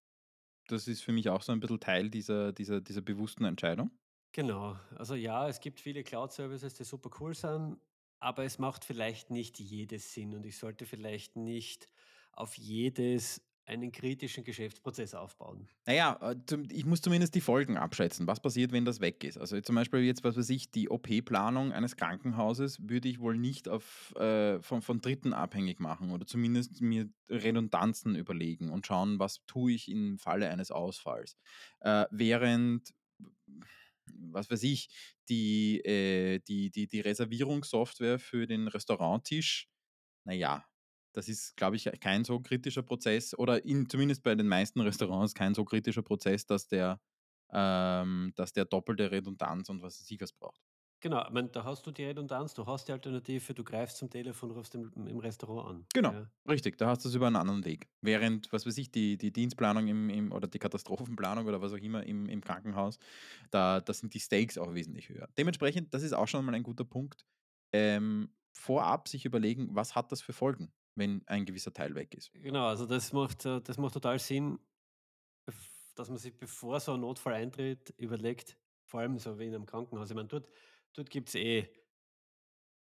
Das 0.68 0.88
ist 0.88 1.02
für 1.02 1.12
mich 1.12 1.30
auch 1.30 1.42
so 1.42 1.52
ein 1.52 1.60
bisschen 1.60 1.80
Teil 1.80 2.10
dieser 2.10 2.52
dieser 2.54 2.82
dieser 2.82 3.02
bewussten 3.02 3.46
Entscheidung. 3.46 3.92
Genau. 4.34 4.78
Also, 4.96 5.16
ja, 5.16 5.48
es 5.48 5.60
gibt 5.62 5.80
viele 5.80 6.04
Cloud-Services, 6.04 6.74
die 6.74 6.84
super 6.84 7.10
cool 7.20 7.34
sind, 7.34 7.78
aber 8.20 8.44
es 8.44 8.60
macht 8.60 8.84
vielleicht 8.84 9.30
nicht 9.32 9.60
jedes 9.60 10.14
Sinn 10.14 10.36
und 10.36 10.46
ich 10.46 10.58
sollte 10.58 10.86
vielleicht 10.86 11.38
nicht 11.38 11.88
auf 12.34 12.56
jedes 12.58 13.42
einen 13.66 13.92
kritischen 13.92 14.44
Geschäftsprozess 14.44 15.16
aufbauen. 15.16 15.68
Na 15.88 15.94
ja, 15.94 16.32
äh, 16.32 16.36
ich 16.70 16.86
muss 16.86 17.02
zumindest 17.02 17.36
die 17.36 17.42
Folgen 17.42 17.78
abschätzen. 17.78 18.28
Was 18.28 18.40
passiert, 18.40 18.72
wenn 18.72 18.86
das 18.86 19.02
weg 19.02 19.24
ist? 19.24 19.38
Also, 19.38 19.60
zum 19.62 19.76
Beispiel 19.76 20.02
jetzt, 20.02 20.24
was 20.24 20.38
weiß 20.38 20.50
ich, 20.50 20.72
die 20.72 20.90
OP-Planung 20.90 21.72
eines 21.74 21.96
Krankenhauses 21.96 22.78
würde 22.88 23.08
ich 23.08 23.20
wohl 23.20 23.38
nicht 23.38 23.68
auf 23.68 24.14
äh, 24.16 24.62
von 24.62 24.82
von 24.82 25.02
Dritten 25.02 25.34
abhängig 25.34 25.80
machen 25.80 26.12
oder 26.12 26.26
zumindest 26.26 26.82
mir 26.82 27.10
Redundanzen 27.30 28.16
überlegen 28.16 28.70
und 28.70 28.86
schauen, 28.86 29.20
was 29.20 29.46
tue 29.46 29.74
ich 29.74 29.90
im 29.90 30.18
Falle 30.18 30.50
eines 30.50 30.72
Ausfalls. 30.72 31.38
Äh, 31.82 32.06
während, 32.12 32.94
was 34.08 34.50
weiß 34.50 34.64
ich, 34.64 34.90
die 35.30 35.80
äh, 35.86 36.40
die 36.48 36.70
die 36.72 36.88
die 36.88 37.00
Reservierungssoftware 37.02 38.20
für 38.20 38.48
den 38.48 38.68
Restauranttisch, 38.68 39.70
na 40.24 40.34
ja, 40.34 40.66
das 41.16 41.30
ist, 41.30 41.58
glaube 41.58 41.76
ich, 41.78 41.90
kein 42.02 42.24
so 42.26 42.40
kritischer 42.42 42.84
Prozess 42.84 43.38
oder 43.38 43.66
in 43.66 43.90
zumindest 43.90 44.24
bei 44.24 44.36
den 44.36 44.48
meisten 44.48 44.82
Restaurants 44.82 45.34
kein 45.36 45.54
so 45.56 45.66
kritischer 45.66 46.04
Prozess, 46.04 46.46
dass 46.46 46.68
der 46.68 47.00
ähm, 47.52 48.34
dass 48.36 48.54
der 48.54 48.66
doppelte 48.66 49.12
Redundanz 49.12 49.70
und 49.70 49.82
was 49.82 50.06
was 50.20 50.34
braucht. 50.34 50.62
Genau, 51.02 51.24
ich 51.26 51.30
meine, 51.32 51.48
da 51.50 51.64
hast 51.64 51.86
du 51.88 51.92
die 51.92 52.04
Redundanz, 52.04 52.54
du 52.54 52.66
hast 52.66 52.88
die 52.88 52.92
Alternative, 52.92 53.54
du 53.54 53.64
greifst 53.64 53.98
zum 53.98 54.10
Telefon, 54.10 54.52
rufst 54.52 54.76
im 54.76 54.92
im 55.08 55.20
Restaurant 55.20 55.70
an, 55.70 55.88
Genau, 55.94 56.14
ja. 56.14 56.30
richtig, 56.50 56.78
da 56.78 56.88
hast 56.88 57.06
du's 57.06 57.16
über 57.16 57.28
'n 57.28 57.36
anderen 57.36 57.64
Weg. 57.64 57.88
Während, 58.02 58.52
was 58.52 58.66
weiß 58.66 58.78
ich, 58.78 58.92
die 58.92 59.18
die 59.18 59.32
Dienstplanung 59.32 59.88
im 59.88 60.10
im 60.10 60.32
oder 60.32 60.48
die 60.48 60.60
Katastrophenplanung 60.60 61.46
oder 61.48 61.62
was 61.62 61.72
auch 61.74 61.78
immer 61.78 62.04
im 62.06 62.28
im 62.28 62.42
Krankenhaus, 62.42 62.98
da 63.52 63.80
da 63.82 63.94
sind 63.94 64.14
die 64.14 64.20
Stakes 64.20 64.58
auch 64.58 64.74
wesentlich 64.74 65.10
höher. 65.10 65.30
Dementsprechend, 65.38 65.94
das 65.94 66.04
ist 66.04 66.14
auch 66.14 66.28
schon 66.28 66.44
mal 66.46 66.54
ein 66.56 66.64
guter 66.64 66.84
Punkt, 66.86 67.26
ähm, 67.74 68.30
vorab 68.54 69.08
sich 69.08 69.26
überlegen, 69.26 69.70
was 69.76 69.96
hat 69.96 70.12
das 70.12 70.22
für 70.22 70.34
Folgen, 70.34 70.74
wenn 70.96 71.28
ein 71.28 71.46
gewisser 71.46 71.74
Teil 71.74 71.96
weg 71.96 72.16
ist. 72.16 72.32
Genau, 72.34 72.68
also 72.68 72.86
das 72.86 73.14
macht 73.14 73.46
äh, 73.46 73.62
das 73.62 73.78
macht 73.78 73.94
total 73.94 74.20
Sinn, 74.20 74.60
dass 75.96 76.10
man 76.10 76.18
sich, 76.18 76.38
bevor 76.38 76.80
so 76.80 76.94
ein 76.94 77.00
Notfall 77.02 77.34
eintritt, 77.34 77.94
überlegt, 77.98 78.58
vor 78.86 79.00
allem 79.02 79.18
so 79.20 79.40
wie 79.40 79.46
in 79.48 79.56
einem 79.56 79.66
Krankenhaus. 79.66 80.10
Ich 80.10 80.16
meine, 80.16 80.28
dort 80.28 80.50
dort 80.94 81.10
gibt's 81.10 81.36
eh 81.36 81.70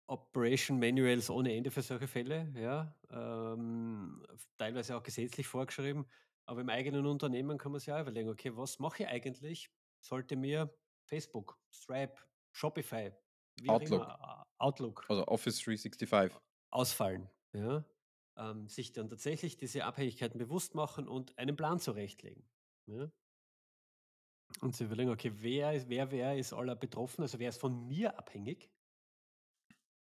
Operation 0.08 0.78
Manuals 0.80 1.30
ohne 1.30 1.54
Ende 1.56 1.72
für 1.72 1.82
solche 1.82 2.08
Fälle, 2.08 2.52
ja, 2.58 2.98
ähm, 3.10 4.26
teilweise 4.58 4.98
auch 4.98 5.04
gesetzlich 5.04 5.48
vorgeschrieben. 5.48 6.06
Aber 6.46 6.60
im 6.62 6.70
eigenen 6.70 7.06
Unternehmen 7.06 7.58
kann 7.58 7.72
man 7.72 7.80
sich 7.80 7.94
auch 7.94 8.02
überlegen: 8.02 8.30
„Okay, 8.30 8.56
was 8.58 8.80
mache 8.80 9.04
ich 9.04 9.10
eigentlich, 9.10 9.70
sollte 10.02 10.36
mir 10.36 10.76
Facebook, 11.06 11.60
Stripe, 11.72 12.16
Shopify, 12.52 13.12
immer, 13.62 13.68
Outlook. 13.68 14.14
A 14.22 14.44
Outlook 14.60 15.10
Also, 15.10 15.26
Office 15.28 15.60
365. 15.60 16.42
ausfallen“, 16.70 17.30
ja? 17.54 17.86
Ähm, 18.42 18.68
sich 18.70 18.94
dann 18.94 19.10
tatsächlich 19.10 19.58
diese 19.58 19.86
Abhängigkeiten 19.86 20.40
bewusst 20.40 20.76
machen 20.76 21.08
und 21.08 21.38
einen 21.40 21.56
Plan 21.58 21.80
zurechtlegen, 21.80 22.50
ja? 22.88 23.12
Und 24.62 24.76
sich 24.76 24.86
überlegen: 24.88 25.12
„Okay, 25.12 25.32
wer 25.36 25.74
ist 25.74 25.88
wer 25.90 26.10
wer 26.12 26.36
ist 26.38 26.52
aller 26.54 26.76
betroffen? 26.76 27.22
Also, 27.22 27.38
wer 27.40 27.50
ist 27.50 27.60
von 27.60 27.88
mir 27.88 28.18
abhängig?“ 28.18 28.72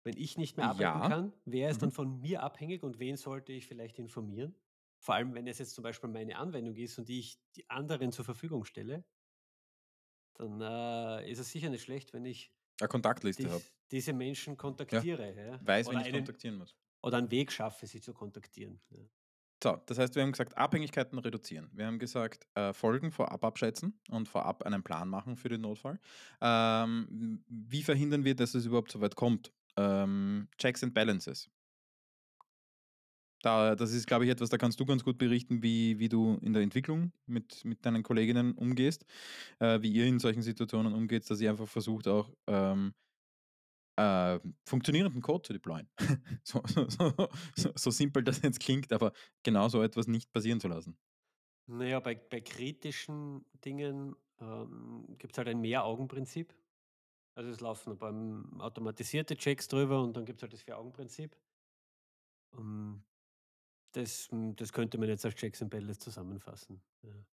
Wenn 0.02 0.16
ich 0.16 0.36
nicht 0.38 0.56
mehr 0.56 0.66
arbeiten 0.66 1.00
Ja, 1.00 1.02
kann, 1.02 1.32
wer 1.44 1.70
ist 1.70 1.82
dann 1.82 1.90
mhm. 1.90 1.92
von 1.92 2.20
mir 2.20 2.42
abhängig 2.42 2.82
und 2.82 2.98
wen 2.98 3.16
sollte 3.16 3.52
ich 3.52 3.66
vielleicht 3.66 3.98
informieren? 3.98 4.54
Vor 5.00 5.14
allem, 5.14 5.34
wenn 5.34 5.46
es 5.46 5.58
jetzt 5.58 5.74
zum 5.74 5.82
Beispiel 5.82 6.10
meine 6.10 6.36
Anwendung 6.36 6.76
ist 6.76 6.98
und 6.98 7.08
ich 7.10 7.38
die 7.56 7.68
anderen 7.70 8.12
zur 8.12 8.24
Verfügung 8.24 8.64
stelle 8.64 9.04
dann, 10.34 10.60
äh, 10.60 11.30
ist 11.30 11.38
es 11.38 11.50
sicher 11.50 11.70
nicht 11.70 11.82
schlecht, 11.82 12.12
wenn 12.12 12.24
ich 12.24 12.52
'Ne 12.80 12.88
Kontaktliste 12.88 13.50
habe. 13.50 13.64
dies 13.64 13.74
diese 13.90 14.12
Menschen 14.14 14.56
Ja, 14.90 15.04
kontaktiere, 15.04 15.34
ja, 15.36 15.60
weiß, 15.60 15.90
wen 15.90 16.00
oder 16.00 16.00
ich 16.00 16.10
einen 16.10 16.10
kontaktieren 16.10 16.56
muss. 16.58 16.76
Oder 17.04 17.18
einen 17.18 17.30
Weg 17.30 17.52
schaffe, 17.52 17.86
sie 17.86 18.00
zu 18.00 18.14
kontaktieren, 18.14 18.80
ja. 18.90 19.04
So, 19.62 19.78
das 19.86 19.98
heißt, 19.98 20.14
wir 20.14 20.22
haben 20.22 20.32
gesagt, 20.32 20.58
Abhängigkeiten 20.58 21.18
reduzieren. 21.18 21.70
Wir 21.72 21.86
haben 21.86 21.98
gesagt, 21.98 22.46
äh, 22.54 22.74
Folgen 22.74 23.10
vorab 23.10 23.44
abschätzen 23.44 23.98
und 24.10 24.28
vorab 24.28 24.62
einen 24.64 24.82
Plan 24.82 25.08
machen 25.08 25.36
für 25.36 25.48
den 25.48 25.62
Notfall. 25.62 25.98
Ähm, 26.42 27.42
wie 27.48 27.82
verhindern 27.82 28.24
wir, 28.24 28.34
dass 28.34 28.54
es 28.54 28.66
überhaupt 28.66 28.92
so 28.92 29.00
weit 29.00 29.16
kommt? 29.16 29.52
Ähm, 29.76 30.48
Checks 30.58 30.82
and 30.84 30.92
Balances. 30.92 31.48
Da 33.42 33.74
das 33.76 33.92
ist, 33.92 34.06
glaube 34.06 34.24
ich, 34.24 34.30
etwas, 34.30 34.48
da 34.48 34.56
kannst 34.58 34.80
du 34.80 34.86
ganz 34.86 35.04
gut 35.04 35.18
berichten, 35.18 35.62
wie 35.62 35.98
wie 35.98 36.08
du 36.08 36.38
in 36.42 36.52
der 36.54 36.62
Entwicklung 36.62 37.12
mit 37.26 37.64
mit 37.64 37.84
deinen 37.84 38.02
Kolleginnen 38.02 38.52
umgehst, 38.54 39.04
äh, 39.60 39.82
wie 39.82 39.92
ihr 39.92 40.06
in 40.06 40.18
solchen 40.18 40.42
Situationen 40.42 40.94
umgeht, 40.94 41.28
dass 41.30 41.40
ihr 41.40 41.50
einfach 41.50 41.68
versucht 41.68 42.08
auch, 42.08 42.30
ähm 42.46 42.94
äh, 43.96 44.40
funktionierenden 44.66 45.22
Code 45.22 45.42
zu 45.42 45.52
deployen. 45.52 45.88
So 46.44 46.62
so 46.66 46.88
so 46.88 47.72
so 47.76 47.90
simpel 47.90 48.24
das 48.24 48.42
jetzt 48.42 48.60
klingt, 48.60 48.92
aber 48.92 49.12
genau 49.42 49.68
so 49.68 49.82
etwas 49.82 50.06
nicht 50.08 50.32
passieren 50.32 50.60
zu 50.60 50.68
lassen. 50.68 50.98
Na 51.66 51.84
ja, 51.86 52.00
bei 52.00 52.14
bei 52.14 52.40
kritischen 52.40 53.46
Dingen, 53.64 54.16
ähm, 54.40 55.16
gibt's 55.18 55.38
halt 55.38 55.48
ein 55.48 55.60
Mehraugenprinzip. 55.60 56.54
Also, 57.36 57.50
es 57.50 57.60
laufen 57.60 57.98
beim 57.98 58.60
automatisierte 58.60 59.36
Checks 59.36 59.68
drüber 59.68 60.02
und 60.02 60.16
dann 60.16 60.26
gibt's 60.26 60.42
halt 60.42 60.52
das 60.54 60.62
Vier-Augen-Prinzip. 60.62 61.36
Ähm, 62.56 63.04
das 63.92 64.28
das 64.32 64.72
könnte 64.72 64.98
man 64.98 65.08
jetzt 65.08 65.24
als 65.24 65.36
Checks 65.36 65.62
and 65.62 65.70
Balance 65.70 66.00
zusammenfassen, 66.00 66.82
ja. 67.02 67.26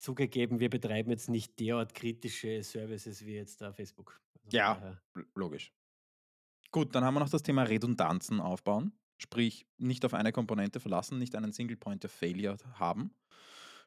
Zugegeben, 0.00 0.60
wir 0.60 0.70
betreiben 0.70 1.10
jetzt 1.10 1.28
nicht 1.30 1.58
derart 1.60 1.94
kritische 1.94 2.62
Services 2.62 3.24
wie 3.26 3.34
jetzt 3.34 3.60
da 3.62 3.72
Facebook. 3.72 4.22
Also, 4.44 4.52
Ja, 4.52 5.02
logisch. 5.34 5.72
Gut, 6.70 6.94
dann 6.94 7.04
haben 7.04 7.14
wir 7.14 7.20
noch 7.20 7.30
das 7.30 7.42
Thema 7.42 7.62
Redundanzen 7.62 8.40
aufbauen, 8.40 8.92
sprich 9.16 9.66
nicht 9.78 10.04
auf 10.04 10.14
eine 10.14 10.32
Komponente 10.32 10.80
verlassen, 10.80 11.18
nicht 11.18 11.34
einen 11.34 11.52
Single 11.52 11.76
Point 11.76 12.04
of 12.04 12.12
Failure 12.12 12.58
haben. 12.74 13.14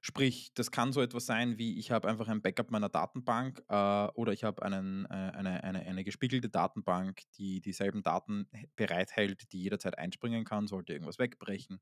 Sprich, 0.04 0.52
das 0.56 0.72
kann 0.72 0.92
so 0.94 1.02
etwas 1.02 1.28
sein 1.28 1.60
wie, 1.60 1.78
ich 1.78 1.92
habe 1.92 2.08
einfach 2.10 2.28
ein 2.28 2.42
Backup 2.42 2.72
meiner 2.72 2.90
Datenbank 2.90 3.62
äh, 3.70 4.08
oder 4.16 4.34
ich 4.34 4.44
habe 4.44 4.64
äh, 4.64 4.66
eine, 4.66 5.64
eine, 5.64 5.80
eine 5.80 6.04
gespiegelte 6.04 6.50
Datenbank, 6.50 7.22
die 7.38 7.62
dieselben 7.62 8.02
Daten 8.02 8.50
bereithält, 8.76 9.52
die 9.52 9.62
jederzeit 9.62 10.00
einspringen 10.00 10.44
kann, 10.44 10.66
sollte 10.66 10.94
irgendwas 10.94 11.20
wegbrechen. 11.20 11.80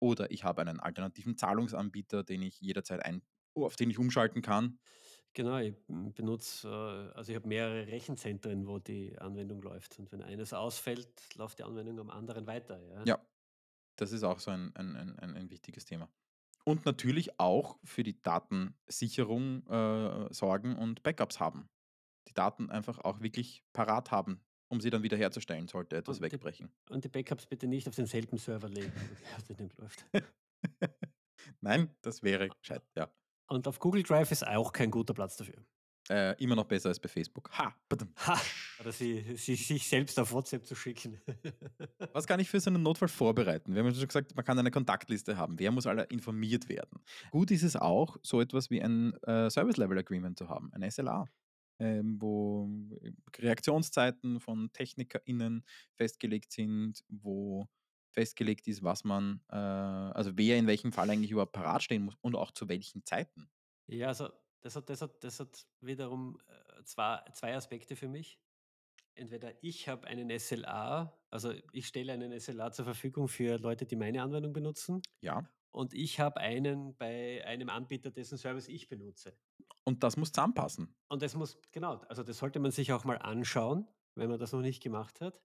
Oder 0.00 0.30
ich 0.30 0.44
habe 0.44 0.62
einen 0.62 0.80
alternativen 0.80 1.36
Zahlungsanbieter, 1.36 2.24
den 2.24 2.40
ich 2.40 2.58
jederzeit 2.58 3.04
ein, 3.04 3.20
auf 3.54 3.76
den 3.76 3.90
ich 3.90 3.98
umschalten 3.98 4.40
kann. 4.40 4.78
Genau, 5.38 5.58
ich 5.58 5.72
benutze, 5.86 6.68
äh, 6.68 7.16
also 7.16 7.30
ich 7.30 7.36
habe 7.36 7.46
mehrere 7.46 7.86
Rechenzentren, 7.86 8.66
wo 8.66 8.80
die 8.80 9.16
Anwendung 9.20 9.62
läuft. 9.62 9.96
Und 10.00 10.10
wenn 10.10 10.20
eines 10.20 10.52
ausfällt, 10.52 11.08
läuft 11.36 11.60
die 11.60 11.62
Anwendung 11.62 12.00
am 12.00 12.10
anderen 12.10 12.48
weiter. 12.48 12.82
Ja, 12.88 13.04
Ja, 13.04 13.26
das 13.94 14.10
ist 14.10 14.24
auch 14.24 14.40
so 14.40 14.50
ein, 14.50 14.74
ein, 14.74 14.96
ein, 14.96 15.36
ein, 15.36 15.48
wichtiges 15.48 15.84
Thema. 15.84 16.10
Und 16.64 16.86
natürlich 16.86 17.38
auch 17.38 17.78
für 17.84 18.02
die 18.02 18.20
Datensicherung 18.20 19.64
äh, 19.68 20.34
sorgen 20.34 20.74
und 20.74 21.04
Backups 21.04 21.38
haben. 21.38 21.68
Die 22.26 22.34
Daten 22.34 22.68
einfach 22.68 22.98
auch 22.98 23.20
wirklich 23.20 23.62
parat 23.72 24.10
haben, 24.10 24.44
um 24.66 24.80
sie 24.80 24.90
dann 24.90 25.04
wieder 25.04 25.16
herzustellen, 25.16 25.68
sollte 25.68 25.98
etwas 25.98 26.16
Und 26.16 26.26
die, 26.26 26.32
wegbrechen. 26.32 26.72
und 26.90 27.04
die 27.04 27.08
Backups 27.08 27.46
bitte 27.46 27.68
nicht 27.68 27.86
auf 27.86 27.94
denselben 27.94 28.38
Server 28.38 28.68
legen, 28.68 28.92
wo 28.92 29.14
die 29.14 29.54
Anwendung 29.54 29.70
läuft. 29.78 30.04
Nein, 31.60 31.94
das 32.02 32.24
wäre 32.24 32.48
gescheit, 32.48 32.82
ja. 32.96 33.08
Und 33.48 33.66
auf 33.66 33.78
Google 33.78 34.02
Drive 34.02 34.30
ist 34.30 34.46
auch 34.46 34.72
kein 34.72 34.90
guter 34.90 35.14
Platz 35.14 35.36
dafür. 35.36 35.64
Äh, 36.10 36.42
immer 36.42 36.54
noch 36.54 36.64
besser 36.64 36.88
als 36.88 36.98
bei 36.98 37.08
Facebook. 37.08 37.50
Ha! 37.58 37.74
badum. 37.88 38.08
Ha! 38.26 38.40
Oder 38.80 38.92
sie, 38.92 39.36
sie 39.36 39.56
sich 39.56 39.86
selbst 39.86 40.18
auf 40.18 40.32
WhatsApp 40.32 40.64
zu 40.64 40.74
schicken. 40.74 41.20
Was 42.12 42.26
kann 42.26 42.40
ich 42.40 42.48
für 42.48 42.60
so 42.60 42.70
einen 42.70 42.82
Notfall 42.82 43.08
vorbereiten? 43.08 43.74
Wir 43.74 43.80
haben 43.80 43.88
ja 43.88 43.94
schon 43.94 44.06
gesagt, 44.06 44.34
man 44.34 44.44
kann 44.44 44.58
eine 44.58 44.70
Kontaktliste 44.70 45.36
haben. 45.36 45.58
Wer 45.58 45.70
muss 45.70 45.86
alle 45.86 46.04
informiert 46.04 46.68
werden? 46.70 47.00
Gut 47.30 47.50
ist 47.50 47.62
es 47.62 47.76
auch, 47.76 48.16
so 48.22 48.40
etwas 48.40 48.70
wie 48.70 48.82
ein 48.82 49.12
äh, 49.24 49.50
Service 49.50 49.76
Level 49.76 49.98
Agreement 49.98 50.38
zu 50.38 50.48
haben, 50.48 50.72
ein 50.72 50.90
SLA, 50.90 51.26
ähm, 51.78 52.16
wo 52.20 52.70
Reaktionszeiten 53.36 54.40
von 54.40 54.72
TechnikerInnen 54.72 55.62
festgelegt 55.94 56.52
sind, 56.52 57.04
wo 57.08 57.68
festgelegt 58.18 58.66
ist, 58.66 58.82
was 58.82 59.04
man, 59.04 59.40
äh, 59.48 59.54
also 59.54 60.32
wer 60.34 60.58
in 60.58 60.66
welchem 60.66 60.90
Fall 60.90 61.08
eigentlich 61.08 61.30
überhaupt 61.30 61.52
parat 61.52 61.84
stehen 61.84 62.04
muss 62.04 62.16
und 62.20 62.34
auch 62.34 62.50
zu 62.50 62.68
welchen 62.68 63.04
Zeiten. 63.04 63.48
Ja, 63.86 64.08
also 64.08 64.28
das 64.60 64.74
hat, 64.74 64.90
das 64.90 65.02
hat, 65.02 65.22
das 65.22 65.38
hat 65.38 65.66
wiederum 65.80 66.36
äh, 66.48 66.82
zwei, 66.82 67.22
zwei 67.32 67.54
Aspekte 67.54 67.94
für 67.94 68.08
mich. 68.08 68.40
Entweder 69.14 69.52
ich 69.62 69.88
habe 69.88 70.08
einen 70.08 70.36
SLA, 70.36 71.16
also 71.30 71.52
ich 71.72 71.86
stelle 71.86 72.12
einen 72.12 72.38
SLA 72.38 72.72
zur 72.72 72.84
Verfügung 72.84 73.28
für 73.28 73.56
Leute, 73.58 73.86
die 73.86 73.94
meine 73.94 74.20
Anwendung 74.20 74.52
benutzen. 74.52 75.00
Ja. 75.20 75.48
Und 75.70 75.94
ich 75.94 76.18
habe 76.18 76.40
einen 76.40 76.96
bei 76.96 77.44
einem 77.44 77.68
Anbieter, 77.68 78.10
dessen 78.10 78.36
Service 78.36 78.66
ich 78.66 78.88
benutze. 78.88 79.36
Und 79.84 80.02
das 80.02 80.16
muss 80.16 80.32
zusammenpassen. 80.32 80.92
Und 81.08 81.22
das 81.22 81.36
muss, 81.36 81.56
genau, 81.70 82.00
also 82.08 82.24
das 82.24 82.38
sollte 82.38 82.58
man 82.58 82.72
sich 82.72 82.92
auch 82.92 83.04
mal 83.04 83.18
anschauen, 83.18 83.86
wenn 84.16 84.28
man 84.28 84.40
das 84.40 84.52
noch 84.52 84.60
nicht 84.60 84.82
gemacht 84.82 85.20
hat. 85.20 85.40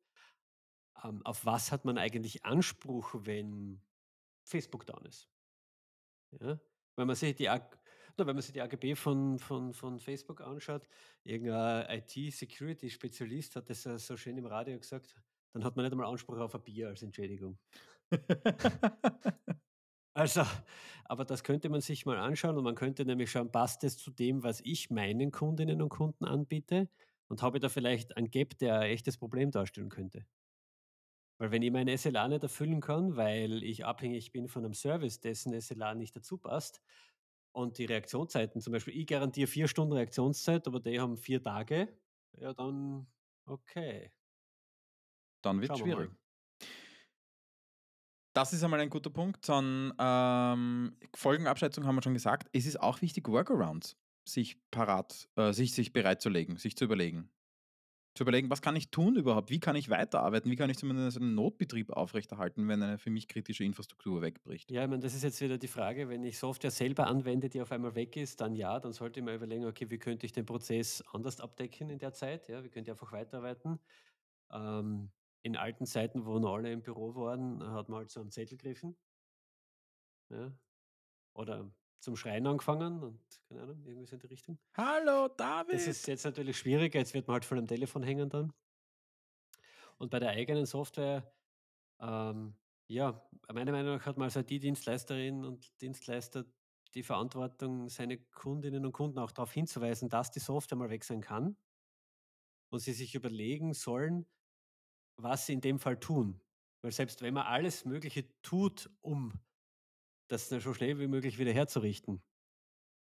Ähm, 1.03 1.25
auf 1.25 1.45
was 1.45 1.71
hat 1.71 1.85
man 1.85 1.97
eigentlich 1.97 2.45
Anspruch, 2.45 3.13
wenn 3.19 3.81
Facebook 4.43 4.85
down 4.85 5.05
ist? 5.05 5.29
Ja? 6.39 6.59
Wenn 6.95 7.07
man 7.07 7.15
sich 7.15 7.35
die, 7.35 7.45
na, 7.45 8.27
wenn 8.27 8.35
man 8.35 8.41
sich 8.41 8.53
die 8.53 8.61
AGB 8.61 8.95
von, 8.95 9.39
von, 9.39 9.73
von 9.73 9.99
Facebook 9.99 10.41
anschaut, 10.41 10.87
irgendein 11.23 11.99
IT-Security-Spezialist 11.99 13.55
hat 13.55 13.69
das 13.69 13.83
so 13.83 14.17
schön 14.17 14.37
im 14.37 14.45
Radio 14.45 14.77
gesagt, 14.77 15.15
dann 15.53 15.63
hat 15.63 15.75
man 15.75 15.85
nicht 15.85 15.91
einmal 15.91 16.07
Anspruch 16.07 16.37
auf 16.37 16.55
ein 16.55 16.63
Bier 16.63 16.89
als 16.89 17.01
Entschädigung. 17.03 17.57
Also, 20.15 20.43
aber 21.05 21.25
das 21.25 21.43
könnte 21.43 21.69
man 21.69 21.81
sich 21.81 22.05
mal 22.05 22.17
anschauen 22.17 22.57
und 22.57 22.63
man 22.63 22.75
könnte 22.75 23.03
nämlich 23.03 23.31
schauen, 23.31 23.51
passt 23.51 23.83
es 23.83 23.97
zu 23.97 24.11
dem, 24.11 24.43
was 24.43 24.61
ich 24.63 24.91
meinen 24.91 25.31
Kundinnen 25.31 25.81
und 25.81 25.89
Kunden 25.89 26.25
anbiete 26.25 26.87
und 27.29 27.41
habe 27.41 27.59
da 27.59 27.67
vielleicht 27.67 28.15
ein 28.15 28.29
Gap, 28.29 28.57
der 28.59 28.79
ein 28.79 28.91
echtes 28.91 29.17
Problem 29.17 29.49
darstellen 29.49 29.89
könnte. 29.89 30.25
Weil 31.37 31.51
wenn 31.51 31.61
ich 31.61 31.71
mein 31.71 31.95
SLA 31.97 32.27
nicht 32.27 32.43
erfüllen 32.43 32.81
kann, 32.81 33.15
weil 33.15 33.63
ich 33.63 33.85
abhängig 33.85 34.31
bin 34.31 34.47
von 34.47 34.63
einem 34.63 34.73
Service, 34.73 35.19
dessen 35.19 35.59
SLA 35.59 35.95
nicht 35.95 36.15
dazu 36.15 36.37
passt 36.37 36.81
und 37.51 37.77
die 37.77 37.85
Reaktionszeiten, 37.85 38.61
zum 38.61 38.73
Beispiel 38.73 38.95
ich 38.97 39.07
garantiere 39.07 39.47
vier 39.47 39.67
Stunden 39.67 39.93
Reaktionszeit, 39.93 40.67
aber 40.67 40.79
die 40.79 40.99
haben 40.99 41.17
vier 41.17 41.41
Tage, 41.41 41.97
ja 42.37 42.53
dann 42.53 43.07
okay. 43.45 44.11
Dann 45.41 45.61
wird 45.61 45.71
es 45.71 45.79
Schauen 45.79 45.87
wir 45.87 45.95
schwierig. 45.95 46.11
Das 48.33 48.51
ist 48.51 48.63
einmal 48.63 48.79
ein 48.79 48.89
guter 48.89 49.11
Punkt. 49.11 49.47
Dann 49.47 49.93
ähm, 49.99 50.97
Folgenabschätzung 51.15 51.85
haben 51.85 51.95
wir 51.95 52.01
schon 52.01 52.15
gesagt. 52.15 52.49
Es 52.51 52.65
ist 52.65 52.79
auch 52.79 53.01
wichtig, 53.01 53.27
Workarounds 53.27 53.95
sich 54.25 54.57
parat, 54.71 55.29
äh, 55.35 55.51
sich, 55.53 55.73
sich 55.73 55.93
bereitzulegen, 55.93 56.57
sich 56.57 56.75
zu 56.75 56.85
überlegen. 56.85 57.29
Zu 58.15 58.23
überlegen, 58.23 58.49
was 58.49 58.61
kann 58.61 58.75
ich 58.75 58.91
tun 58.91 59.15
überhaupt? 59.15 59.49
Wie 59.49 59.59
kann 59.59 59.75
ich 59.75 59.89
weiterarbeiten? 59.89 60.49
Wie 60.51 60.55
kann 60.55 60.69
ich 60.69 60.77
zumindest 60.77 61.17
einen 61.17 61.35
Notbetrieb 61.35 61.89
aufrechterhalten, 61.91 62.67
wenn 62.67 62.81
eine 62.83 62.97
für 62.99 63.09
mich 63.09 63.27
kritische 63.27 63.63
Infrastruktur 63.63 64.21
wegbricht? 64.21 64.69
Ja, 64.69 64.83
ich 64.83 64.89
meine, 64.89 65.01
das 65.01 65.13
ist 65.13 65.23
jetzt 65.23 65.41
wieder 65.41 65.57
die 65.57 65.67
Frage, 65.67 66.07
wenn 66.07 66.23
ich 66.23 66.37
Software 66.39 66.71
selber 66.71 67.07
anwende, 67.07 67.49
die 67.49 67.61
auf 67.61 67.71
einmal 67.73 67.95
weg 67.95 68.15
ist, 68.15 68.39
dann 68.39 68.55
ja, 68.55 68.79
dann 68.79 68.93
sollte 68.93 69.19
ich 69.19 69.25
mir 69.25 69.35
überlegen, 69.35 69.65
okay, 69.65 69.89
wie 69.89 69.99
könnte 69.99 70.25
ich 70.25 70.31
den 70.31 70.45
Prozess 70.45 71.01
anders 71.11 71.41
abdecken 71.41 71.89
in 71.89 71.99
der 71.99 72.13
Zeit? 72.13 72.47
Ja, 72.47 72.63
wie 72.63 72.69
könnte 72.69 72.89
ich 72.89 72.93
einfach 72.93 73.11
weiterarbeiten? 73.11 73.79
Ähm, 74.51 75.11
in 75.43 75.57
alten 75.57 75.85
Zeiten, 75.85 76.25
wo 76.25 76.37
alle 76.47 76.71
im 76.71 76.83
Büro 76.83 77.15
waren, 77.15 77.63
hat 77.71 77.89
man 77.89 77.99
halt 77.99 78.11
so 78.11 78.21
einen 78.21 78.31
Zettel 78.31 78.57
gegriffen. 78.57 78.97
Ja. 80.29 80.53
Oder 81.33 81.71
zum 82.03 82.15
Schreien 82.17 82.45
angefangen 82.45 83.01
und 83.01 83.19
keine 83.47 83.61
Ahnung, 83.61 83.81
irgendwie 83.85 84.05
so 84.05 84.15
in 84.15 84.19
die 84.19 84.27
Richtung. 84.27 84.59
Hallo, 84.75 85.29
Das 85.29 85.37
David! 85.37 85.75
ist 85.75 86.05
jetzt 86.07 86.25
natürlich 86.25 86.57
schwieriger, 86.57 86.99
jetzt 86.99 87.13
wird 87.13 87.27
man 87.27 87.35
halt 87.35 87.45
von 87.45 87.57
einem 87.57 87.67
Telefon 87.67 88.03
hängen 88.03 88.29
dann. 88.29 88.53
Und 89.97 90.11
bei 90.11 90.19
der 90.19 90.29
eigenen 90.31 90.65
Software, 90.65 91.31
ähm, 92.01 92.55
ja, 92.87 93.25
meiner 93.51 93.71
Meinung 93.71 93.95
nach 93.95 94.05
hat 94.05 94.17
man 94.17 94.25
als 94.25 94.35
IT-Dienstleisterin 94.35 95.45
und 95.45 95.81
Dienstleister 95.81 96.45
die 96.93 97.03
Verantwortung, 97.03 97.87
seine 97.89 98.17
Kundinnen 98.17 98.85
und 98.85 98.91
Kunden 98.91 99.17
auch 99.19 99.31
darauf 99.31 99.53
hinzuweisen, 99.53 100.09
dass 100.09 100.29
die 100.29 100.39
Software 100.39 100.77
mal 100.77 100.89
weg 100.89 101.05
sein 101.05 101.21
kann 101.21 101.55
und 102.69 102.79
sie 102.79 102.93
sich 102.93 103.15
überlegen 103.15 103.73
sollen, 103.73 104.27
was 105.15 105.45
sie 105.45 105.53
in 105.53 105.61
dem 105.61 105.79
Fall 105.79 105.99
tun. 105.99 106.41
Weil 106.81 106.91
selbst 106.91 107.21
wenn 107.21 107.33
man 107.33 107.45
alles 107.45 107.85
Mögliche 107.85 108.27
tut, 108.41 108.89
um 109.01 109.39
das 110.33 110.49
so 110.49 110.73
schnell 110.73 110.99
wie 110.99 111.07
möglich 111.07 111.37
wieder 111.37 111.53
herzurichten. 111.53 112.21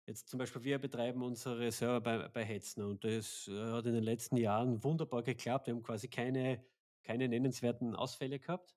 Jetzt 0.06 0.28
zum 0.28 0.38
Beispiel, 0.38 0.64
wir 0.64 0.78
betreiben 0.78 1.22
unsere 1.22 1.70
Server 1.70 2.00
bei, 2.00 2.28
bei 2.28 2.44
Hetzner 2.44 2.88
und 2.88 3.04
das 3.04 3.46
äh, 3.48 3.72
hat 3.72 3.86
in 3.86 3.94
den 3.94 4.02
letzten 4.02 4.36
Jahren 4.36 4.82
wunderbar 4.82 5.22
geklappt. 5.22 5.68
Wir 5.68 5.74
haben 5.74 5.82
quasi 5.82 6.08
keine, 6.08 6.64
keine 7.04 7.28
nennenswerten 7.28 7.94
Ausfälle 7.94 8.40
gehabt. 8.40 8.74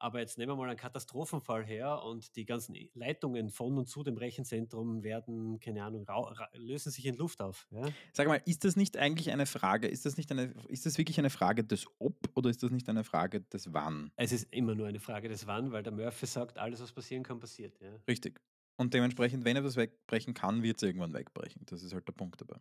Aber 0.00 0.20
jetzt 0.20 0.38
nehmen 0.38 0.52
wir 0.52 0.56
mal 0.56 0.68
einen 0.68 0.78
Katastrophenfall 0.78 1.64
her 1.64 2.02
und 2.02 2.36
die 2.36 2.44
ganzen 2.44 2.76
Leitungen 2.94 3.50
von 3.50 3.78
und 3.78 3.88
zu 3.88 4.02
dem 4.02 4.16
Rechenzentrum 4.16 5.02
werden, 5.02 5.58
keine 5.60 5.84
Ahnung, 5.84 6.06
lösen 6.54 6.92
sich 6.92 7.06
in 7.06 7.16
Luft 7.16 7.40
auf. 7.40 7.66
Ja? 7.70 7.88
Sag 8.12 8.28
mal, 8.28 8.40
ist 8.44 8.64
das 8.64 8.76
nicht 8.76 8.96
eigentlich 8.96 9.30
eine 9.30 9.46
Frage, 9.46 9.88
ist 9.88 10.06
das 10.06 10.16
nicht 10.16 10.30
eine, 10.30 10.54
ist 10.68 10.86
das 10.86 10.98
wirklich 10.98 11.18
eine 11.18 11.30
Frage 11.30 11.64
des 11.64 11.86
Ob 11.98 12.16
oder 12.34 12.50
ist 12.50 12.62
das 12.62 12.70
nicht 12.70 12.88
eine 12.88 13.04
Frage 13.04 13.40
des 13.40 13.72
Wann? 13.72 14.12
Es 14.16 14.32
ist 14.32 14.52
immer 14.52 14.74
nur 14.74 14.86
eine 14.86 15.00
Frage 15.00 15.28
des 15.28 15.46
Wann, 15.46 15.72
weil 15.72 15.82
der 15.82 15.92
Murphy 15.92 16.26
sagt, 16.26 16.58
alles, 16.58 16.80
was 16.80 16.92
passieren 16.92 17.22
kann, 17.22 17.40
passiert. 17.40 17.80
Ja? 17.80 17.90
Richtig. 18.06 18.40
Und 18.76 18.94
dementsprechend, 18.94 19.44
wenn 19.44 19.56
er 19.56 19.62
das 19.62 19.76
wegbrechen 19.76 20.34
kann, 20.34 20.62
wird 20.62 20.76
es 20.76 20.82
irgendwann 20.84 21.12
wegbrechen. 21.12 21.62
Das 21.66 21.82
ist 21.82 21.92
halt 21.92 22.06
der 22.06 22.12
Punkt 22.12 22.40
dabei. 22.40 22.60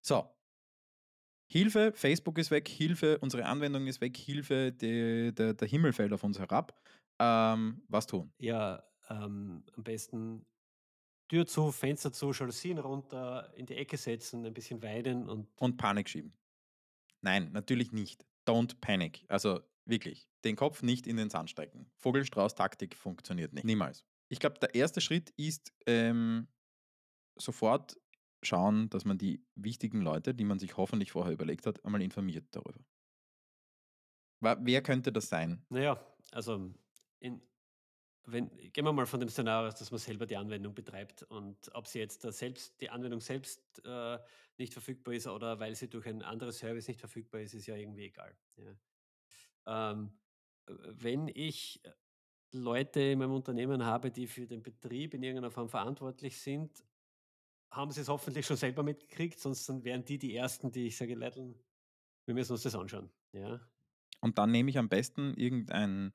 So. 0.00 0.28
Hilfe, 1.46 1.92
Facebook 1.94 2.38
ist 2.38 2.50
weg, 2.50 2.68
Hilfe, 2.68 3.18
unsere 3.18 3.44
Anwendung 3.44 3.86
ist 3.86 4.00
weg, 4.00 4.16
Hilfe, 4.16 4.72
die, 4.72 5.32
der, 5.34 5.54
der 5.54 5.68
Himmel 5.68 5.92
fällt 5.92 6.12
auf 6.12 6.24
uns 6.24 6.38
herab. 6.38 6.80
Ähm, 7.18 7.82
was 7.88 8.06
tun? 8.06 8.32
Ja, 8.38 8.82
ähm, 9.08 9.64
am 9.76 9.84
besten 9.84 10.46
Tür 11.28 11.46
zu, 11.46 11.70
Fenster 11.72 12.12
zu, 12.12 12.32
Jalousien 12.32 12.78
runter, 12.78 13.52
in 13.56 13.66
die 13.66 13.76
Ecke 13.76 13.96
setzen, 13.96 14.44
ein 14.44 14.54
bisschen 14.54 14.82
weinen 14.82 15.28
und 15.28 15.48
Und 15.58 15.76
Panik 15.76 16.08
schieben. 16.08 16.32
Nein, 17.20 17.50
natürlich 17.52 17.92
nicht. 17.92 18.26
Don't 18.46 18.80
panic. 18.80 19.24
Also 19.28 19.60
wirklich, 19.86 20.28
den 20.44 20.56
Kopf 20.56 20.82
nicht 20.82 21.06
in 21.06 21.16
den 21.16 21.30
Sand 21.30 21.50
stecken. 21.50 21.90
Vogelstrauß-Taktik 21.96 22.96
funktioniert 22.96 23.52
nicht. 23.52 23.64
Niemals. 23.64 24.04
Ich 24.28 24.40
glaube, 24.40 24.58
der 24.58 24.74
erste 24.74 25.00
Schritt 25.00 25.30
ist 25.36 25.72
ähm, 25.86 26.48
sofort 27.36 27.96
schauen, 28.44 28.88
dass 28.90 29.04
man 29.04 29.18
die 29.18 29.44
wichtigen 29.54 30.00
Leute, 30.00 30.34
die 30.34 30.44
man 30.44 30.58
sich 30.58 30.76
hoffentlich 30.76 31.12
vorher 31.12 31.32
überlegt 31.32 31.66
hat, 31.66 31.84
einmal 31.84 32.02
informiert 32.02 32.46
darüber. 32.52 32.80
Wer 34.40 34.82
könnte 34.82 35.12
das 35.12 35.28
sein? 35.28 35.64
naja, 35.70 35.98
also 36.32 36.70
in, 37.20 37.40
wenn, 38.26 38.50
gehen 38.72 38.84
wir 38.84 38.92
mal 38.92 39.06
von 39.06 39.20
dem 39.20 39.28
Szenario 39.28 39.68
aus, 39.68 39.74
dass 39.76 39.90
man 39.90 40.00
selber 40.00 40.26
die 40.26 40.36
Anwendung 40.36 40.74
betreibt 40.74 41.22
und 41.24 41.56
ob 41.74 41.86
sie 41.86 41.98
jetzt 41.98 42.22
selbst, 42.22 42.80
die 42.80 42.90
Anwendung 42.90 43.20
selbst 43.20 43.84
äh, 43.84 44.18
nicht 44.58 44.72
verfügbar 44.72 45.14
ist 45.14 45.26
oder 45.26 45.58
weil 45.60 45.74
sie 45.74 45.88
durch 45.88 46.06
ein 46.06 46.22
anderes 46.22 46.58
Service 46.58 46.88
nicht 46.88 47.00
verfügbar 47.00 47.40
ist, 47.40 47.54
ist 47.54 47.66
ja 47.66 47.76
irgendwie 47.76 48.06
egal. 48.06 48.36
Ja. 48.56 49.92
Ähm, 49.92 50.12
äh, 50.66 50.72
wenn 50.88 51.28
ich 51.28 51.82
Leute 52.52 53.00
in 53.00 53.18
meinem 53.18 53.32
Unternehmen 53.32 53.84
habe, 53.84 54.10
die 54.10 54.26
für 54.26 54.46
den 54.46 54.62
Betrieb 54.62 55.14
in 55.14 55.22
irgendeiner 55.22 55.50
Form 55.50 55.68
verantwortlich 55.68 56.40
sind, 56.40 56.84
haben 57.76 57.90
sie 57.92 58.00
es 58.02 58.08
hoffentlich 58.08 58.46
schon 58.46 58.56
selber 58.56 58.82
mitgekriegt, 58.82 59.38
sonst 59.40 59.68
wären 59.84 60.04
die 60.04 60.18
die 60.18 60.34
Ersten, 60.36 60.70
die 60.72 60.86
ich 60.86 60.96
sage: 60.96 61.14
„Leitl, 61.14 61.54
wir 62.26 62.34
müssen 62.34 62.52
uns 62.52 62.62
das 62.64 62.74
anschauen“, 62.76 63.10
ja? 63.32 63.60
Und 64.20 64.38
dann 64.38 64.50
nehme 64.50 64.70
ich 64.70 64.78
am 64.78 64.88
besten 64.88 65.34
irgendein 65.34 66.12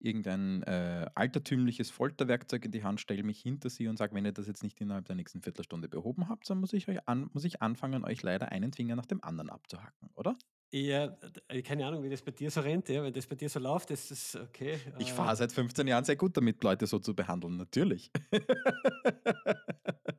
irgendein, 0.00 0.62
äh, 0.64 1.06
altertümliches 1.14 1.90
Folterwerkzeug 1.90 2.64
in 2.64 2.72
die 2.72 2.82
Hand, 2.82 3.00
stelle 3.00 3.22
mich 3.22 3.40
hinter 3.40 3.70
sie 3.70 3.86
und 3.88 3.96
sage: 3.98 4.14
„Wenn 4.16 4.24
ihr 4.24 4.32
das 4.32 4.48
jetzt 4.48 4.64
nicht 4.64 4.80
innerhalb 4.80 5.04
der 5.06 5.14
nächsten 5.16 5.42
Viertelstunde 5.42 5.88
behoben 5.88 6.28
habt, 6.28 6.50
dann 6.50 6.58
muss 6.58 6.72
ich 6.72 6.88
euch 6.88 7.06
an 7.08 7.30
muss 7.32 7.44
ich 7.44 7.62
anfangen, 7.62 8.04
euch 8.04 8.22
leider 8.22 8.50
einen 8.50 8.72
Finger 8.72 8.96
nach 8.96 9.06
dem 9.06 9.22
anderen 9.22 9.50
abzuhacken“, 9.50 10.10
oder? 10.14 10.36
Ja, 10.74 11.18
äh, 11.48 11.62
keine 11.62 11.86
Ahnung, 11.86 12.02
wie 12.02 12.08
das 12.08 12.22
bei 12.22 12.30
dir 12.30 12.50
so 12.50 12.60
rennt, 12.62 12.88
ja. 12.88 13.02
Wenn 13.02 13.12
das 13.12 13.26
bei 13.26 13.36
dir 13.36 13.48
so 13.50 13.60
läuft, 13.60 13.90
ist 13.90 14.10
das 14.10 14.36
okay. 14.36 14.80
Ich 14.96 15.12
Äh, 15.12 15.12
fahre 15.12 15.36
seit 15.36 15.52
15 15.52 15.86
Jahren 15.86 16.04
sehr 16.04 16.16
gut 16.16 16.36
damit, 16.36 16.62
Leute 16.64 16.86
so 16.86 16.98
zu 16.98 17.14
behandeln, 17.14 17.56
natürlich. 17.56 18.10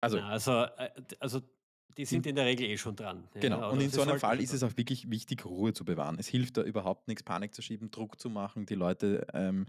Also 0.00 0.18
na, 0.18 0.28
also, 0.28 0.52
äh, 0.76 0.90
also, 1.18 1.40
die 1.96 2.04
sind 2.04 2.26
in 2.26 2.36
der 2.36 2.46
Regel 2.46 2.66
eh 2.66 2.78
schon 2.78 2.96
dran, 2.96 3.28
ja, 3.34 3.40
Genau. 3.40 3.72
Und 3.72 3.80
in 3.80 3.90
so 3.90 4.00
einem 4.02 4.18
Fall 4.18 4.40
ist 4.40 4.54
es 4.54 4.62
auch 4.62 4.76
wirklich 4.76 5.10
wichtig, 5.10 5.44
Ruhe 5.44 5.72
zu 5.72 5.84
bewahren. 5.84 6.16
Es 6.18 6.28
hilft 6.28 6.56
da 6.56 6.62
überhaupt 6.62 7.08
nichts, 7.08 7.22
Panik 7.24 7.54
zu 7.54 7.62
schieben, 7.62 7.90
Druck 7.90 8.20
zu 8.20 8.30
machen, 8.30 8.64
die 8.64 8.76
Leute, 8.76 9.26
ähm, 9.34 9.66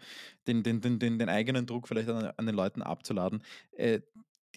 den, 0.47 0.63
den, 0.63 0.81
den, 0.81 0.99
den, 0.99 1.19
den 1.19 1.29
eigenen 1.29 1.65
Druck 1.65 1.87
vielleicht 1.87 2.09
an, 2.09 2.31
an 2.37 2.45
den 2.45 2.55
Leuten 2.55 2.81
abzuladen. 2.81 3.43
Äh, 3.71 4.01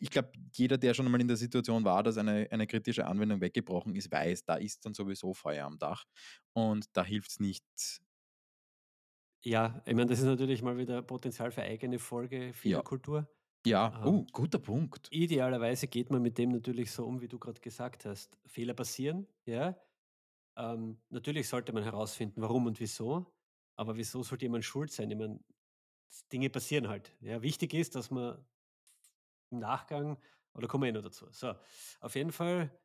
ich 0.00 0.10
glaube, 0.10 0.32
jeder, 0.52 0.76
der 0.76 0.92
schon 0.94 1.10
mal 1.10 1.20
in 1.20 1.28
der 1.28 1.36
Situation 1.36 1.84
war, 1.84 2.02
dass 2.02 2.18
eine, 2.18 2.48
eine 2.50 2.66
kritische 2.66 3.06
Anwendung 3.06 3.40
weggebrochen 3.40 3.94
ist, 3.94 4.10
weiß, 4.10 4.44
da 4.44 4.56
ist 4.56 4.84
dann 4.84 4.94
sowieso 4.94 5.34
Feuer 5.34 5.66
am 5.66 5.78
Dach. 5.78 6.04
Und 6.52 6.86
da 6.96 7.04
hilft 7.04 7.30
es 7.30 7.40
nicht. 7.40 7.64
Ja, 9.42 9.82
ich 9.84 9.94
meine, 9.94 10.06
das 10.06 10.18
ist 10.20 10.24
natürlich 10.24 10.62
mal 10.62 10.78
wieder 10.78 11.02
Potenzial 11.02 11.50
für 11.50 11.62
eigene 11.62 11.98
Folge 11.98 12.52
Fehlerkultur. 12.54 13.18
ja, 13.18 13.26
oh, 14.02 14.24
Ähm, 14.24 14.26
guter 14.32 14.58
Punkt. 14.58 15.10
idealerweise 15.10 15.88
geht 15.88 16.10
man 16.10 16.22
mit 16.22 16.38
dem 16.38 16.50
natürlich 16.50 16.90
so 16.92 17.06
um, 17.06 17.20
wie 17.20 17.28
du 17.28 17.38
gerade 17.38 17.60
gesagt 17.60 18.04
hast. 18.04 18.38
Fehler 18.46 18.74
passieren, 18.74 19.28
ja. 19.46 19.78
Ähm, 20.58 21.02
natürlich 21.10 21.48
sollte 21.48 21.72
man 21.72 21.84
herausfinden, 21.84 22.42
warum 22.42 22.66
und 22.66 22.80
wieso, 22.80 23.34
aber 23.76 23.96
wieso 23.96 24.22
sollte 24.24 24.46
jemand 24.46 24.64
schuld 24.64 24.92
sein? 24.92 25.10
Ich 25.10 25.18
meine, 25.18 25.40
Dinge 26.32 26.50
passieren 26.50 26.88
halt, 26.88 27.16
ja. 27.20 27.42
Wichtig 27.42 27.74
ist, 27.74 27.94
dass 27.96 28.10
man 28.10 28.46
im 29.50 29.58
Nachgang 29.58 30.18
oder 30.54 30.68
kommen 30.68 30.84
wir 30.84 30.88
eh 30.88 30.92
noch 30.92 31.02
dazu. 31.02 31.26
So, 31.32 31.54
auf 32.00 32.14
jeden 32.14 32.32
Fall, 32.32 32.78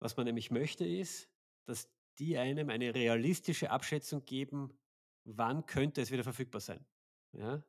was 0.00 0.16
man 0.16 0.26
nämlich 0.26 0.50
möchte, 0.50 0.86
ist, 0.86 1.30
dass 1.66 1.92
die 2.18 2.38
einem 2.38 2.70
eine 2.70 2.94
realistische 2.94 3.70
Abschätzung 3.70 4.24
geben, 4.24 4.78
wann 5.24 5.66
könnte 5.66 6.02
es 6.02 6.10
wieder 6.12 6.24
verfügbar 6.24 6.60
sein, 6.60 6.86
ja? 7.32 7.64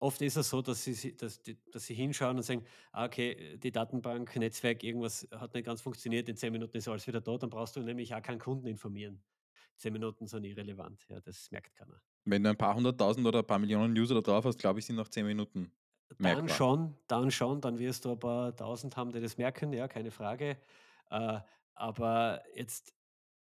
Oft 0.00 0.22
ist 0.22 0.36
es 0.36 0.48
so, 0.50 0.62
dass 0.62 0.82
sie 0.84 0.94
si 0.94 1.16
dass 1.16 1.42
dass 1.72 1.84
sie 1.86 1.94
hinschauen 1.94 2.36
und 2.38 2.42
sagen: 2.42 2.64
„Ah, 2.92 3.04
okay, 3.06 3.58
die 3.58 3.70
Datenbank, 3.72 4.34
Netzwerk, 4.36 4.82
irgendwas 4.82 5.28
hat 5.32 5.54
nicht 5.54 5.66
ganz 5.66 5.82
funktioniert, 5.82 6.28
in 6.28 6.36
10 6.36 6.52
Minuten 6.52 6.76
ist 6.78 6.88
alles 6.88 7.06
wieder 7.06 7.20
da.“ 7.20 7.36
Dann 7.38 7.50
brauchst 7.50 7.76
du 7.76 7.80
nämlich 7.82 8.14
auch 8.14 8.22
keinen 8.22 8.38
Kunden 8.40 8.66
informieren. 8.66 9.22
10 9.76 9.92
Minuten 9.92 10.26
sind 10.26 10.44
irrelevant, 10.44 11.06
ja, 11.08 11.20
das 11.20 11.50
merkt 11.50 11.74
keiner. 11.76 12.00
Wenn 12.24 12.42
du 12.44 12.48
ein 12.50 12.56
paar 12.56 12.74
hunderttausend 12.74 13.26
oder 13.26 13.40
ein 13.40 13.46
paar 13.46 13.58
Millionen 13.58 13.96
User 13.98 14.14
da 14.14 14.20
drauf 14.22 14.44
hast, 14.46 14.58
glaube 14.58 14.78
ich, 14.78 14.86
sind 14.86 14.96
nach 14.96 15.08
10 15.08 15.26
Minuten 15.26 15.72
Dann 16.22 16.48
merkbar. 16.48 16.50
schon 16.50 16.98
dann 17.06 17.30
schon, 17.30 17.60
dann 17.62 17.78
wirst 17.78 18.04
du 18.04 18.12
ein 18.12 18.18
paar 18.18 18.54
Tausend 18.54 18.96
haben, 18.96 19.10
die 19.12 19.20
das 19.20 19.38
merken, 19.38 19.72
ja, 19.72 19.88
keine 19.88 20.10
Frage. 20.10 20.58
Äh, 21.10 21.40
aber 21.74 22.42
jetzt 22.54 22.94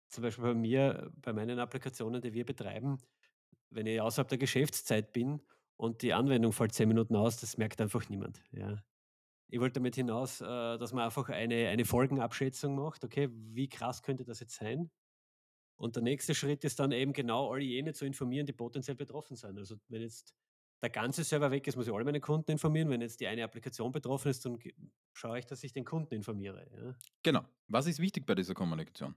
zum 0.09 0.23
Beispiel 0.23 0.45
bei 0.45 0.53
mir, 0.55 1.11
bei 1.17 1.33
meinen 1.33 1.59
Applikationen, 1.59 2.21
die 2.21 2.33
wir 2.33 2.45
betreiben, 2.45 2.99
wenn 3.71 3.87
ich 3.87 4.01
außerhalb 4.01 4.29
der 4.29 4.37
Geschäftszeit 4.39 5.13
bin 5.13 5.41
und 5.81 6.03
die 6.03 6.13
Anwendung 6.13 6.53
fällt 6.53 6.73
10 6.73 6.87
Minuten 6.87 7.15
aus, 7.15 7.37
das 7.37 7.57
merkt 7.57 7.81
einfach 7.81 8.07
niemand, 8.07 8.43
ja. 8.51 8.83
Ich 9.49 9.59
wollte 9.59 9.79
damit 9.79 9.95
hinaus, 9.95 10.39
äh, 10.39 10.45
dass 10.45 10.93
man 10.93 11.03
einfach 11.03 11.27
eine 11.29 11.69
eine 11.69 11.85
Folgenabschätzung 11.85 12.75
macht. 12.75 13.03
Okay, 13.03 13.29
wie 13.31 13.67
krass 13.67 14.03
könnte 14.03 14.23
das 14.23 14.39
jetzt 14.39 14.55
sein? 14.55 14.91
Und 15.77 15.95
der 15.95 16.03
nächste 16.03 16.35
Schritt 16.35 16.63
ist 16.63 16.79
dann 16.79 16.91
eben 16.91 17.13
genau 17.13 17.51
all 17.51 17.61
jene 17.63 17.93
zu 17.93 18.05
informieren, 18.05 18.45
die 18.45 18.53
potenziell 18.53 18.95
betroffen 18.95 19.35
sind. 19.35 19.57
Also, 19.57 19.77
wenn 19.89 20.01
jetzt 20.01 20.35
der 20.83 20.91
ganze 20.91 21.23
Server 21.23 21.51
weg 21.51 21.67
ist, 21.67 21.75
muss 21.75 21.87
ich 21.87 21.93
alle 21.93 22.05
meine 22.05 22.21
Kunden 22.21 22.51
informieren. 22.51 22.89
Wenn 22.89 23.01
jetzt 23.01 23.19
die 23.19 23.27
eine 23.27 23.43
Applikation 23.43 23.91
betroffen 23.91 24.29
ist, 24.29 24.45
dann 24.45 24.59
schaue 25.13 25.39
ich, 25.39 25.47
dass 25.47 25.63
ich 25.63 25.73
den 25.73 25.85
Kunden 25.85 26.13
informiere, 26.13 26.67
ja. 26.71 26.95
Genau. 27.23 27.45
Was 27.67 27.87
ist 27.87 27.99
wichtig 27.99 28.25
bei 28.27 28.35
dieser 28.35 28.53
Kommunikation? 28.53 29.15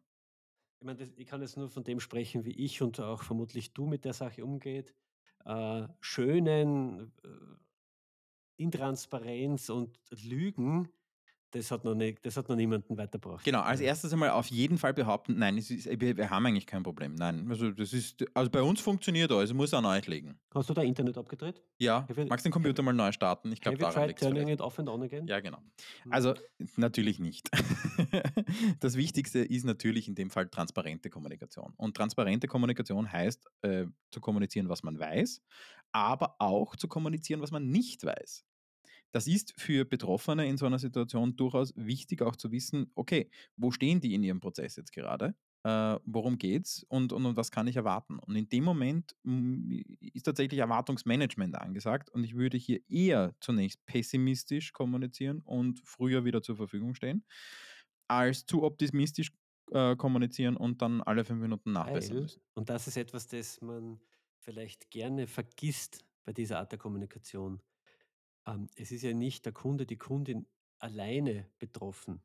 Ich 0.80 0.86
meine, 0.86 0.98
das 0.98 1.10
ich 1.16 1.26
kann 1.26 1.42
jetzt 1.42 1.56
nur 1.58 1.68
von 1.68 1.84
dem 1.84 2.00
sprechen, 2.00 2.44
wie 2.44 2.52
ich 2.52 2.80
und 2.82 2.98
auch 3.00 3.22
vermutlich 3.22 3.74
du 3.74 3.86
mit 3.86 4.04
der 4.04 4.14
Sache 4.14 4.44
umgeht. 4.44 4.94
Äh, 5.44 5.88
schönen, 6.00 7.12
äh, 7.22 7.28
Intransparenz 8.56 9.68
und 9.68 9.98
Lügen 10.10 10.88
Das 11.54 11.70
hat 11.70 11.84
noch 11.84 11.94
nicht 11.94 12.26
das 12.26 12.36
hat 12.36 12.48
noch 12.48 12.56
niemanden 12.56 12.98
weitergebracht. 12.98 13.44
Genau, 13.44 13.60
als 13.60 13.80
erstes 13.80 14.12
einmal 14.12 14.30
auf 14.30 14.48
jeden 14.48 14.76
Fall 14.76 14.92
behaupten, 14.92 15.38
nein, 15.38 15.56
es 15.56 15.70
ist, 15.70 15.88
wir, 16.00 16.16
wir 16.16 16.28
haben 16.28 16.44
eigentlich 16.46 16.66
kein 16.66 16.82
Problem. 16.82 17.14
Nein, 17.14 17.46
also 17.48 17.70
das 17.70 17.92
ist, 17.92 18.24
also 18.34 18.50
bei 18.50 18.60
uns 18.60 18.80
funktioniert 18.80 19.30
alles, 19.30 19.52
muss 19.52 19.72
an 19.72 19.84
euch 19.84 20.08
liegen. 20.08 20.36
Hast 20.52 20.68
du 20.68 20.74
da 20.74 20.82
Internet 20.82 21.16
abgedreht? 21.16 21.62
Ja, 21.78 22.08
Have 22.08 22.26
magst 22.26 22.44
du 22.44 22.48
den 22.48 22.52
Computer 22.52 22.82
mal 22.82 22.92
neu 22.92 23.12
starten? 23.12 23.52
Ich 23.52 23.60
glaube, 23.60 23.78
daran 23.78 24.08
liegt 24.08 24.18
turning 24.18 24.48
it 24.48 24.60
off 24.60 24.80
and 24.80 24.88
on 24.88 25.04
again? 25.04 25.28
Ja, 25.28 25.38
genau. 25.38 25.58
Hm. 26.02 26.12
Also 26.12 26.34
natürlich 26.76 27.20
nicht. 27.20 27.48
das 28.80 28.96
Wichtigste 28.96 29.38
ist 29.38 29.64
natürlich 29.64 30.08
in 30.08 30.16
dem 30.16 30.30
Fall 30.30 30.48
transparente 30.48 31.08
Kommunikation. 31.08 31.72
Und 31.76 31.96
transparente 31.96 32.48
Kommunikation 32.48 33.12
heißt, 33.12 33.48
äh, 33.62 33.86
zu 34.10 34.20
kommunizieren, 34.20 34.68
was 34.68 34.82
man 34.82 34.98
weiß, 34.98 35.40
aber 35.92 36.34
auch 36.40 36.74
zu 36.74 36.88
kommunizieren, 36.88 37.40
was 37.40 37.52
man 37.52 37.70
nicht 37.70 38.04
weiß. 38.04 38.44
Das 39.14 39.28
ist 39.28 39.54
für 39.56 39.84
Betroffene 39.84 40.48
in 40.48 40.56
so 40.56 40.66
einer 40.66 40.80
Situation 40.80 41.36
durchaus 41.36 41.72
wichtig, 41.76 42.20
auch 42.20 42.34
zu 42.34 42.50
wissen, 42.50 42.90
okay, 42.96 43.30
wo 43.56 43.70
stehen 43.70 44.00
die 44.00 44.12
in 44.12 44.24
ihrem 44.24 44.40
Prozess 44.40 44.74
jetzt 44.74 44.92
gerade? 44.92 45.36
Äh, 45.62 46.00
worum 46.04 46.36
geht's 46.36 46.84
und, 46.88 47.12
und, 47.12 47.24
und 47.24 47.36
was 47.36 47.52
kann 47.52 47.68
ich 47.68 47.76
erwarten? 47.76 48.18
Und 48.18 48.34
in 48.34 48.48
dem 48.48 48.64
Moment 48.64 49.14
mm, 49.22 49.82
ist 50.00 50.24
tatsächlich 50.24 50.58
Erwartungsmanagement 50.58 51.54
angesagt 51.54 52.10
und 52.10 52.24
ich 52.24 52.34
würde 52.34 52.56
hier 52.58 52.80
eher 52.88 53.36
zunächst 53.38 53.86
pessimistisch 53.86 54.72
kommunizieren 54.72 55.42
und 55.44 55.80
früher 55.84 56.24
wieder 56.24 56.42
zur 56.42 56.56
Verfügung 56.56 56.96
stehen, 56.96 57.24
als 58.08 58.46
zu 58.46 58.64
optimistisch 58.64 59.30
äh, 59.70 59.94
kommunizieren 59.94 60.56
und 60.56 60.82
dann 60.82 61.02
alle 61.02 61.24
fünf 61.24 61.40
Minuten 61.40 61.70
nachbessern 61.70 62.22
müssen. 62.22 62.42
und 62.54 62.68
das 62.68 62.88
ist 62.88 62.96
etwas, 62.96 63.28
das 63.28 63.60
man 63.60 64.00
vielleicht 64.40 64.90
gerne 64.90 65.28
vergisst 65.28 66.04
bei 66.24 66.32
dieser 66.32 66.58
Art 66.58 66.72
der 66.72 66.80
Kommunikation. 66.80 67.62
Ähm, 68.46 68.68
es 68.76 68.92
ist 68.92 69.02
ja 69.02 69.12
nicht 69.12 69.44
der 69.44 69.52
Kunde, 69.52 69.86
die 69.86 69.98
Kundin 69.98 70.46
alleine 70.78 71.50
betroffen. 71.58 72.22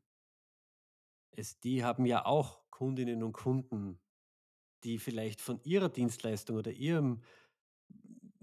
Es, 1.30 1.60
die 1.60 1.84
haben 1.84 2.06
ja 2.06 2.26
auch 2.26 2.68
Kundinnen 2.70 3.22
und 3.22 3.32
Kunden, 3.32 4.00
die 4.84 4.98
vielleicht 4.98 5.40
von 5.40 5.60
ihrer 5.62 5.88
Dienstleistung 5.88 6.56
oder 6.56 6.72
ihrem 6.72 7.22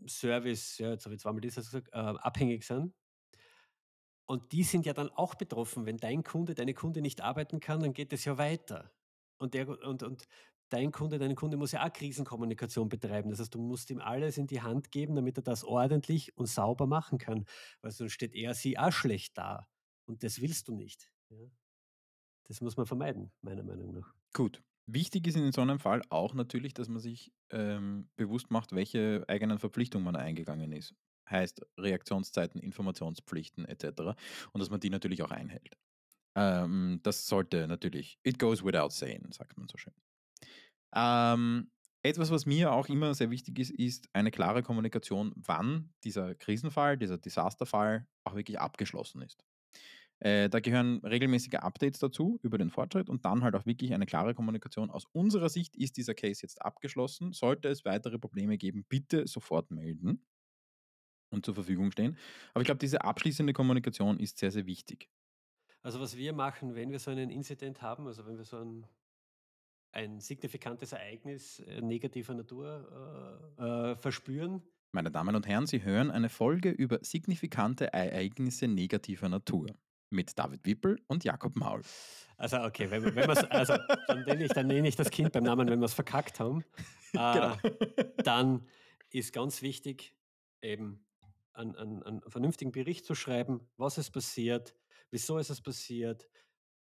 Service, 0.07 0.77
ja, 0.77 0.91
jetzt 0.91 1.05
habe 1.05 1.15
ich 1.15 1.21
zweimal 1.21 1.41
das 1.41 1.55
gesagt, 1.55 1.89
äh, 1.89 1.97
abhängig 1.97 2.63
sind. 2.63 2.93
Und 4.25 4.51
die 4.51 4.63
sind 4.63 4.85
ja 4.85 4.93
dann 4.93 5.09
auch 5.09 5.35
betroffen. 5.35 5.85
Wenn 5.85 5.97
dein 5.97 6.23
Kunde, 6.23 6.53
deine 6.53 6.73
Kunde 6.73 7.01
nicht 7.01 7.21
arbeiten 7.21 7.59
kann, 7.59 7.79
dann 7.79 7.93
geht 7.93 8.11
es 8.13 8.25
ja 8.25 8.37
weiter. 8.37 8.91
Und, 9.37 9.53
der, 9.53 9.69
und, 9.69 10.03
und 10.03 10.27
dein 10.69 10.91
Kunde, 10.91 11.17
deine 11.19 11.35
Kunde 11.35 11.57
muss 11.57 11.71
ja 11.71 11.85
auch 11.85 11.93
Krisenkommunikation 11.93 12.89
betreiben. 12.89 13.29
Das 13.29 13.39
heißt, 13.39 13.53
du 13.53 13.59
musst 13.59 13.89
ihm 13.89 13.99
alles 13.99 14.37
in 14.37 14.47
die 14.47 14.61
Hand 14.61 14.91
geben, 14.91 15.15
damit 15.15 15.37
er 15.37 15.43
das 15.43 15.63
ordentlich 15.63 16.35
und 16.37 16.47
sauber 16.47 16.87
machen 16.87 17.17
kann. 17.17 17.45
Weil 17.81 17.91
sonst 17.91 18.13
steht 18.13 18.35
er 18.35 18.53
sie 18.53 18.77
auch 18.77 18.91
schlecht 18.91 19.37
da. 19.37 19.67
Und 20.05 20.23
das 20.23 20.41
willst 20.41 20.67
du 20.67 20.75
nicht. 20.75 21.11
Ja? 21.29 21.37
Das 22.45 22.61
muss 22.61 22.77
man 22.77 22.85
vermeiden, 22.85 23.31
meiner 23.41 23.63
Meinung 23.63 23.93
nach. 23.93 24.13
Gut. 24.33 24.63
Wichtig 24.89 25.27
ist 25.27 25.35
in 25.35 25.51
so 25.51 25.61
einem 25.61 25.79
Fall 25.79 26.01
auch 26.09 26.33
natürlich, 26.33 26.73
dass 26.73 26.87
man 26.87 27.01
sich 27.01 27.33
ähm, 27.49 28.09
bewusst 28.15 28.51
macht, 28.51 28.73
welche 28.73 29.25
eigenen 29.27 29.59
Verpflichtungen 29.59 30.05
man 30.05 30.15
eingegangen 30.15 30.71
ist. 30.71 30.95
Heißt 31.29 31.61
Reaktionszeiten, 31.77 32.61
Informationspflichten 32.61 33.65
etc. 33.65 34.15
Und 34.53 34.61
dass 34.61 34.69
man 34.69 34.79
die 34.79 34.89
natürlich 34.89 35.23
auch 35.23 35.31
einhält. 35.31 35.77
Ähm, 36.35 37.01
das 37.03 37.27
sollte 37.27 37.67
natürlich, 37.67 38.17
it 38.23 38.39
goes 38.39 38.63
without 38.63 38.91
saying, 38.91 39.33
sagt 39.33 39.57
man 39.57 39.67
so 39.67 39.77
schön. 39.77 39.93
Ähm, 40.95 41.71
etwas, 42.03 42.31
was 42.31 42.45
mir 42.45 42.71
auch 42.71 42.87
immer 42.87 43.13
sehr 43.13 43.29
wichtig 43.31 43.59
ist, 43.59 43.71
ist 43.71 44.09
eine 44.13 44.31
klare 44.31 44.63
Kommunikation, 44.63 45.33
wann 45.35 45.93
dieser 46.03 46.35
Krisenfall, 46.35 46.97
dieser 46.97 47.17
Desasterfall 47.17 48.07
auch 48.23 48.35
wirklich 48.35 48.59
abgeschlossen 48.59 49.21
ist. 49.21 49.43
Äh, 50.19 50.49
da 50.49 50.59
gehören 50.59 50.99
regelmäßige 51.05 51.55
Updates 51.55 51.99
dazu 51.99 52.39
über 52.41 52.57
den 52.57 52.71
Fortschritt 52.71 53.09
und 53.09 53.25
dann 53.25 53.43
halt 53.43 53.55
auch 53.55 53.65
wirklich 53.65 53.93
eine 53.93 54.05
klare 54.05 54.33
Kommunikation. 54.33 54.89
Aus 54.89 55.05
unserer 55.11 55.49
Sicht 55.49 55.75
ist 55.75 55.97
dieser 55.97 56.15
Case 56.15 56.41
jetzt 56.41 56.61
abgeschlossen. 56.61 57.33
Sollte 57.33 57.69
es 57.69 57.85
weitere 57.85 58.17
Probleme 58.17 58.57
geben, 58.57 58.85
bitte 58.89 59.27
sofort 59.27 59.69
melden 59.69 60.25
und 61.29 61.45
zur 61.45 61.53
Verfügung 61.53 61.91
stehen. 61.91 62.17
Aber 62.53 62.61
ich 62.61 62.65
glaube, 62.65 62.79
diese 62.79 63.01
abschließende 63.01 63.53
Kommunikation 63.53 64.19
ist 64.19 64.39
sehr, 64.39 64.51
sehr 64.51 64.65
wichtig. 64.65 65.09
Also 65.83 65.99
was 65.99 66.17
wir 66.17 66.33
machen, 66.33 66.73
wenn 66.73 66.89
wir 66.91 66.99
so 66.99 67.11
einen 67.11 67.29
Incident 67.29 67.81
haben, 67.81 68.07
also 68.07 68.25
wenn 68.25 68.37
wir 68.37 68.45
so 68.45 68.57
einen 68.57 68.87
ein 69.91 70.19
signifikantes 70.19 70.91
Ereignis 70.91 71.59
äh, 71.59 71.81
negativer 71.81 72.33
Natur 72.33 73.49
äh, 73.57 73.91
äh, 73.91 73.95
verspüren. 73.95 74.61
Meine 74.91 75.11
Damen 75.11 75.35
und 75.35 75.47
Herren, 75.47 75.67
Sie 75.67 75.83
hören 75.83 76.11
eine 76.11 76.29
Folge 76.29 76.69
über 76.69 76.99
signifikante 77.01 77.93
Ereignisse 77.93 78.67
negativer 78.67 79.29
Natur 79.29 79.67
mit 80.09 80.37
David 80.37 80.65
Wippel 80.65 80.99
und 81.07 81.23
Jakob 81.23 81.55
Maul. 81.55 81.81
Also 82.37 82.57
okay, 82.57 82.89
wenn, 82.89 83.03
wenn 83.15 83.29
also 83.51 83.77
dann 84.07 84.23
nenne, 84.23 84.45
ich, 84.45 84.51
dann 84.51 84.67
nenne 84.67 84.87
ich 84.87 84.95
das 84.95 85.09
Kind 85.09 85.31
beim 85.31 85.43
Namen, 85.43 85.67
wenn 85.69 85.79
wir 85.79 85.85
es 85.85 85.93
verkackt 85.93 86.39
haben. 86.39 86.63
Äh, 87.13 87.33
genau. 87.33 87.57
dann 88.23 88.67
ist 89.11 89.33
ganz 89.33 89.61
wichtig, 89.61 90.15
eben 90.61 91.05
einen, 91.53 91.75
einen, 91.75 92.03
einen, 92.03 92.21
vernünftigen 92.27 92.71
Bericht 92.71 93.05
zu 93.05 93.15
schreiben, 93.15 93.61
was 93.77 93.97
ist 93.97 94.11
passiert, 94.11 94.75
wieso 95.11 95.37
ist 95.37 95.49
es 95.49 95.61
passiert, 95.61 96.29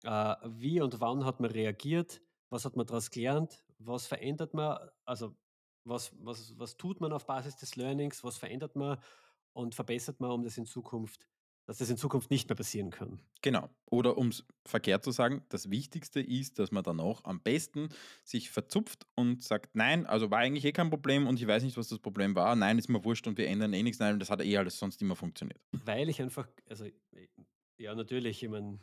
äh, 0.03 0.35
wie 0.45 0.81
und 0.81 0.99
wann 0.99 1.25
hat 1.25 1.39
man 1.39 1.51
reagiert, 1.51 2.21
was 2.49 2.65
hat 2.65 2.75
man 2.75 2.85
daraus 2.85 3.09
gelernt, 3.09 3.63
was 3.79 4.07
verändert 4.07 4.53
man, 4.53 4.77
also 5.05 5.35
was, 5.83 6.11
was, 6.19 6.57
was 6.57 6.77
tut 6.77 6.99
man 7.01 7.13
auf 7.13 7.25
Basis 7.25 7.55
des 7.57 7.75
Learnings, 7.75 8.23
was 8.23 8.37
verändert 8.37 8.75
man 8.75 8.99
und 9.53 9.75
verbessert 9.75 10.19
man, 10.19 10.31
um 10.31 10.43
das 10.43 10.57
in 10.57 10.65
Zukunft 10.65 11.27
dass 11.67 11.79
das 11.79 11.89
in 11.89 11.97
Zukunft 11.97 12.31
nicht 12.31 12.47
mehr 12.47 12.55
passieren 12.55 12.91
kann. 12.91 13.19
Genau. 13.41 13.69
Oder 13.91 14.17
um 14.17 14.29
es 14.29 14.45
verkehrt 14.65 15.03
zu 15.03 15.11
sagen, 15.11 15.43
das 15.49 15.69
Wichtigste 15.69 16.21
ist, 16.21 16.59
dass 16.59 16.71
man 16.71 16.83
dann 16.83 17.01
auch 17.01 17.25
am 17.25 17.41
besten 17.41 17.89
sich 18.23 18.49
verzupft 18.49 19.05
und 19.15 19.43
sagt, 19.43 19.75
nein, 19.75 20.05
also 20.05 20.31
war 20.31 20.39
eigentlich 20.39 20.63
eh 20.63 20.71
kein 20.71 20.89
Problem 20.89 21.27
und 21.27 21.39
ich 21.39 21.45
weiß 21.45 21.63
nicht, 21.63 21.75
was 21.75 21.89
das 21.89 21.99
Problem 21.99 22.35
war. 22.35 22.55
Nein, 22.55 22.79
ist 22.79 22.87
mir 22.87 23.03
wurscht 23.03 23.27
und 23.27 23.37
wir 23.37 23.47
ändern 23.47 23.73
eh 23.73 23.83
nichts. 23.83 23.99
Nein, 23.99 24.17
das 24.17 24.29
hat 24.29 24.41
eh 24.41 24.57
alles 24.57 24.79
sonst 24.79 25.01
immer 25.01 25.17
funktioniert. 25.17 25.59
Weil 25.71 26.07
ich 26.07 26.21
einfach, 26.21 26.47
also 26.69 26.85
ja, 27.77 27.93
natürlich, 27.93 28.41
ich 28.41 28.49
meine, 28.49 28.79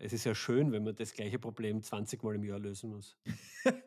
es 0.00 0.12
ist 0.12 0.24
ja 0.24 0.34
schön, 0.34 0.72
wenn 0.72 0.84
man 0.84 0.94
das 0.94 1.12
gleiche 1.12 1.38
Problem 1.38 1.82
20 1.82 2.22
Mal 2.22 2.34
im 2.34 2.44
Jahr 2.44 2.58
lösen 2.58 2.90
muss. 2.90 3.18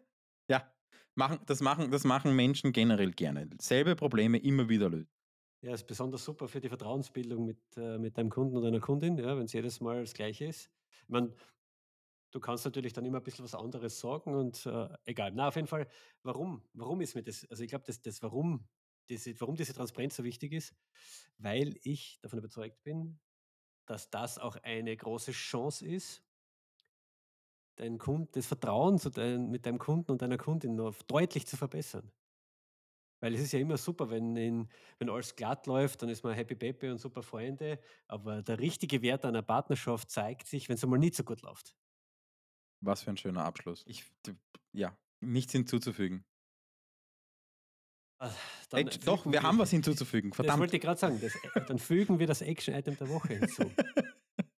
ja, 0.47 0.71
machen, 1.15 1.39
das, 1.45 1.61
machen, 1.61 1.91
das 1.91 2.03
machen 2.03 2.35
Menschen 2.35 2.71
generell 2.71 3.11
gerne. 3.11 3.49
Selbe 3.59 3.95
Probleme 3.95 4.37
immer 4.37 4.69
wieder 4.69 4.89
lösen. 4.89 5.09
Ja, 5.61 5.73
ist 5.73 5.87
besonders 5.87 6.23
super 6.25 6.47
für 6.47 6.59
die 6.59 6.69
Vertrauensbildung 6.69 7.45
mit, 7.45 7.59
äh, 7.77 7.97
mit 7.97 8.17
deinem 8.17 8.29
Kunden 8.29 8.55
oder 8.57 8.65
deiner 8.65 8.81
Kundin, 8.81 9.17
ja, 9.17 9.37
wenn 9.37 9.45
es 9.45 9.53
jedes 9.53 9.79
Mal 9.79 10.01
das 10.01 10.13
Gleiche 10.13 10.45
ist. 10.45 10.69
Ich 11.03 11.09
meine, 11.09 11.33
du 12.31 12.39
kannst 12.39 12.65
natürlich 12.65 12.93
dann 12.93 13.05
immer 13.05 13.19
ein 13.19 13.23
bisschen 13.23 13.45
was 13.45 13.55
anderes 13.55 13.99
sagen 13.99 14.35
und 14.35 14.65
äh, 14.65 14.89
egal. 15.05 15.31
Na, 15.33 15.47
auf 15.47 15.55
jeden 15.55 15.67
Fall, 15.67 15.87
warum? 16.21 16.63
Warum 16.73 17.01
ist 17.01 17.15
mir 17.15 17.23
das, 17.23 17.47
also 17.49 17.63
ich 17.63 17.69
glaube, 17.69 17.85
das, 17.87 18.01
das 18.01 18.21
warum, 18.21 18.67
diese, 19.09 19.39
warum 19.39 19.55
diese 19.55 19.73
Transparenz 19.73 20.15
so 20.17 20.23
wichtig 20.23 20.51
ist, 20.51 20.75
weil 21.37 21.77
ich 21.83 22.19
davon 22.21 22.39
überzeugt 22.39 22.83
bin, 22.83 23.19
dass 23.85 24.09
das 24.09 24.37
auch 24.37 24.55
eine 24.63 24.95
große 24.95 25.31
Chance 25.31 25.85
ist, 25.85 26.23
dein 27.75 27.97
Kund, 27.97 28.35
das 28.35 28.45
Vertrauen 28.45 28.99
zu 28.99 29.09
dein, 29.09 29.49
mit 29.49 29.65
deinem 29.65 29.79
Kunden 29.79 30.11
und 30.11 30.21
deiner 30.21 30.37
Kundin 30.37 30.75
noch 30.75 31.01
deutlich 31.03 31.47
zu 31.47 31.57
verbessern. 31.57 32.11
Weil 33.19 33.35
es 33.35 33.41
ist 33.41 33.53
ja 33.53 33.59
immer 33.59 33.77
super, 33.77 34.09
wenn, 34.09 34.35
in, 34.35 34.67
wenn 34.99 35.09
alles 35.09 35.35
glatt 35.35 35.65
läuft, 35.65 36.01
dann 36.01 36.09
ist 36.09 36.23
man 36.23 36.33
Happy 36.33 36.55
Baby 36.55 36.89
und 36.89 36.97
super 36.97 37.23
Freunde. 37.23 37.79
Aber 38.07 38.41
der 38.41 38.59
richtige 38.59 39.01
Wert 39.01 39.23
einer 39.23 39.41
Partnerschaft 39.41 40.11
zeigt 40.11 40.45
sich, 40.45 40.67
wenn 40.67 40.75
es 40.75 40.83
einmal 40.83 40.99
nicht 40.99 41.15
so 41.15 41.23
gut 41.23 41.41
läuft. 41.41 41.73
Was 42.81 43.03
für 43.03 43.11
ein 43.11 43.17
schöner 43.17 43.45
Abschluss. 43.45 43.85
Ich, 43.87 44.03
ja, 44.73 44.97
nichts 45.21 45.53
hinzuzufügen. 45.53 46.25
Ah, 48.23 48.31
dann 48.69 48.87
Action, 48.87 49.03
doch, 49.03 49.25
wir 49.25 49.43
haben 49.43 49.57
was 49.59 49.69
hinzuzufügen. 49.69 50.31
Verdammt. 50.31 50.53
Das 50.53 50.59
wollte 50.59 50.75
ich 50.77 50.81
gerade 50.81 50.99
sagen. 50.99 51.19
Das, 51.21 51.33
dann 51.67 51.77
fügen 51.77 52.19
wir 52.19 52.27
das 52.27 52.41
Action-Item 52.41 52.97
der 52.97 53.09
Woche 53.09 53.33
hinzu. 53.33 53.63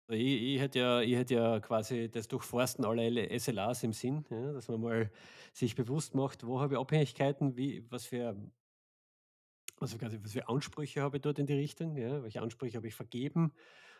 Ich, 0.10 0.56
ich, 0.56 0.60
hätte 0.60 0.78
ja, 0.78 1.02
ich 1.02 1.15
hätte 1.15 1.34
ja 1.34 1.60
quasi 1.60 2.08
das 2.08 2.28
Durchforsten 2.28 2.86
aller 2.86 3.39
SLAs 3.39 3.82
im 3.82 3.93
Sinn, 3.93 4.23
ja, 4.30 4.52
dass 4.52 4.67
man 4.67 4.80
mal 4.80 5.12
sich 5.54 5.76
bewusst 5.76 6.13
macht, 6.13 6.45
wo 6.45 6.60
habe 6.60 6.76
ich 6.76 6.80
Abhängigkeiten, 6.80 7.58
wie, 7.58 7.84
was 7.89 8.06
für 8.06 8.36
also 9.80 9.97
quasi, 9.97 10.19
was 10.21 10.34
für 10.34 10.47
Ansprüche 10.49 11.02
habe 11.02 11.17
ich 11.17 11.21
dort 11.23 11.39
in 11.39 11.47
die 11.47 11.54
Richtung, 11.54 11.97
ja, 11.97 12.21
welche 12.21 12.43
Ansprüche 12.43 12.78
habe 12.78 12.88
ich 12.88 12.93
vergeben 12.93 13.54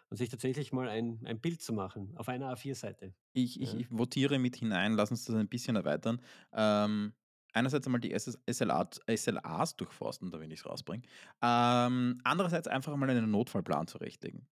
und 0.10 0.18
sich 0.18 0.30
tatsächlich 0.30 0.72
mal 0.72 0.88
ein, 0.88 1.20
ein 1.26 1.40
Bild 1.40 1.62
zu 1.62 1.74
machen 1.74 2.14
auf 2.16 2.30
einer 2.30 2.54
A4-Seite. 2.54 3.16
Ich, 3.32 3.60
ich, 3.60 3.74
ja. 3.74 3.80
ich 3.80 3.88
votiere 3.90 4.38
mit 4.38 4.58
hinein, 4.58 4.94
lass 4.94 5.10
uns 5.10 5.26
das 5.26 5.36
ein 5.36 5.48
bisschen 5.48 5.76
erweitern. 5.76 6.22
Ähm, 6.52 7.14
einerseits 7.54 7.86
einmal 7.86 8.02
die 8.02 8.14
SLA, 8.18 8.90
SLAs 9.16 9.76
durchforsten, 9.78 10.32
da 10.32 10.40
will 10.40 10.52
ich 10.52 10.60
es 10.60 10.66
rausbringen. 10.66 11.06
Ähm, 11.42 12.20
andererseits 12.24 12.68
einfach 12.68 12.96
mal 12.96 13.10
einen 13.10 13.32
Notfallplan 13.32 13.88
zurechtlegen 13.88 14.48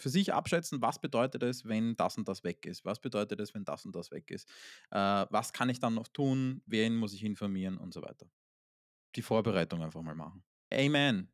für 0.00 0.08
sich 0.08 0.32
abschätzen, 0.32 0.82
was 0.82 0.98
bedeutet 0.98 1.42
es, 1.42 1.68
wenn 1.68 1.94
das 1.96 2.16
und 2.16 2.26
das 2.26 2.42
weg 2.42 2.66
ist? 2.66 2.84
Was 2.84 2.98
bedeutet 2.98 3.38
es, 3.40 3.54
wenn 3.54 3.64
das 3.64 3.84
und 3.84 3.94
das 3.94 4.10
weg 4.10 4.30
ist? 4.30 4.48
Äh, 4.90 4.96
was 4.96 5.52
kann 5.52 5.68
ich 5.68 5.78
dann 5.78 5.94
noch 5.94 6.08
tun? 6.08 6.62
Wen 6.66 6.96
muss 6.96 7.12
ich 7.12 7.24
informieren 7.24 7.76
und 7.76 7.92
so 7.92 8.02
weiter? 8.02 8.26
Die 9.14 9.22
Vorbereitung 9.22 9.82
einfach 9.82 10.02
mal 10.02 10.14
machen. 10.14 10.42
Amen. 10.72 11.28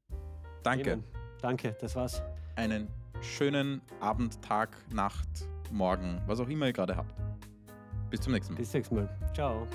Danke. 0.62 0.94
Amen. 0.94 1.04
Danke, 1.40 1.76
das 1.80 1.94
war's. 1.94 2.22
Einen 2.56 2.88
schönen 3.20 3.80
Abend, 4.00 4.42
Tag, 4.42 4.76
Nacht, 4.92 5.28
Morgen, 5.70 6.20
was 6.26 6.40
auch 6.40 6.48
immer 6.48 6.66
ihr 6.66 6.72
gerade 6.72 6.96
habt. 6.96 7.14
Bis 8.10 8.20
zum 8.20 8.32
nächsten 8.32 8.54
Mal. 8.54 8.58
Bis 8.58 8.70
zum 8.70 8.78
nächsten 8.78 8.94
Mal. 8.96 9.32
Ciao. 9.34 9.66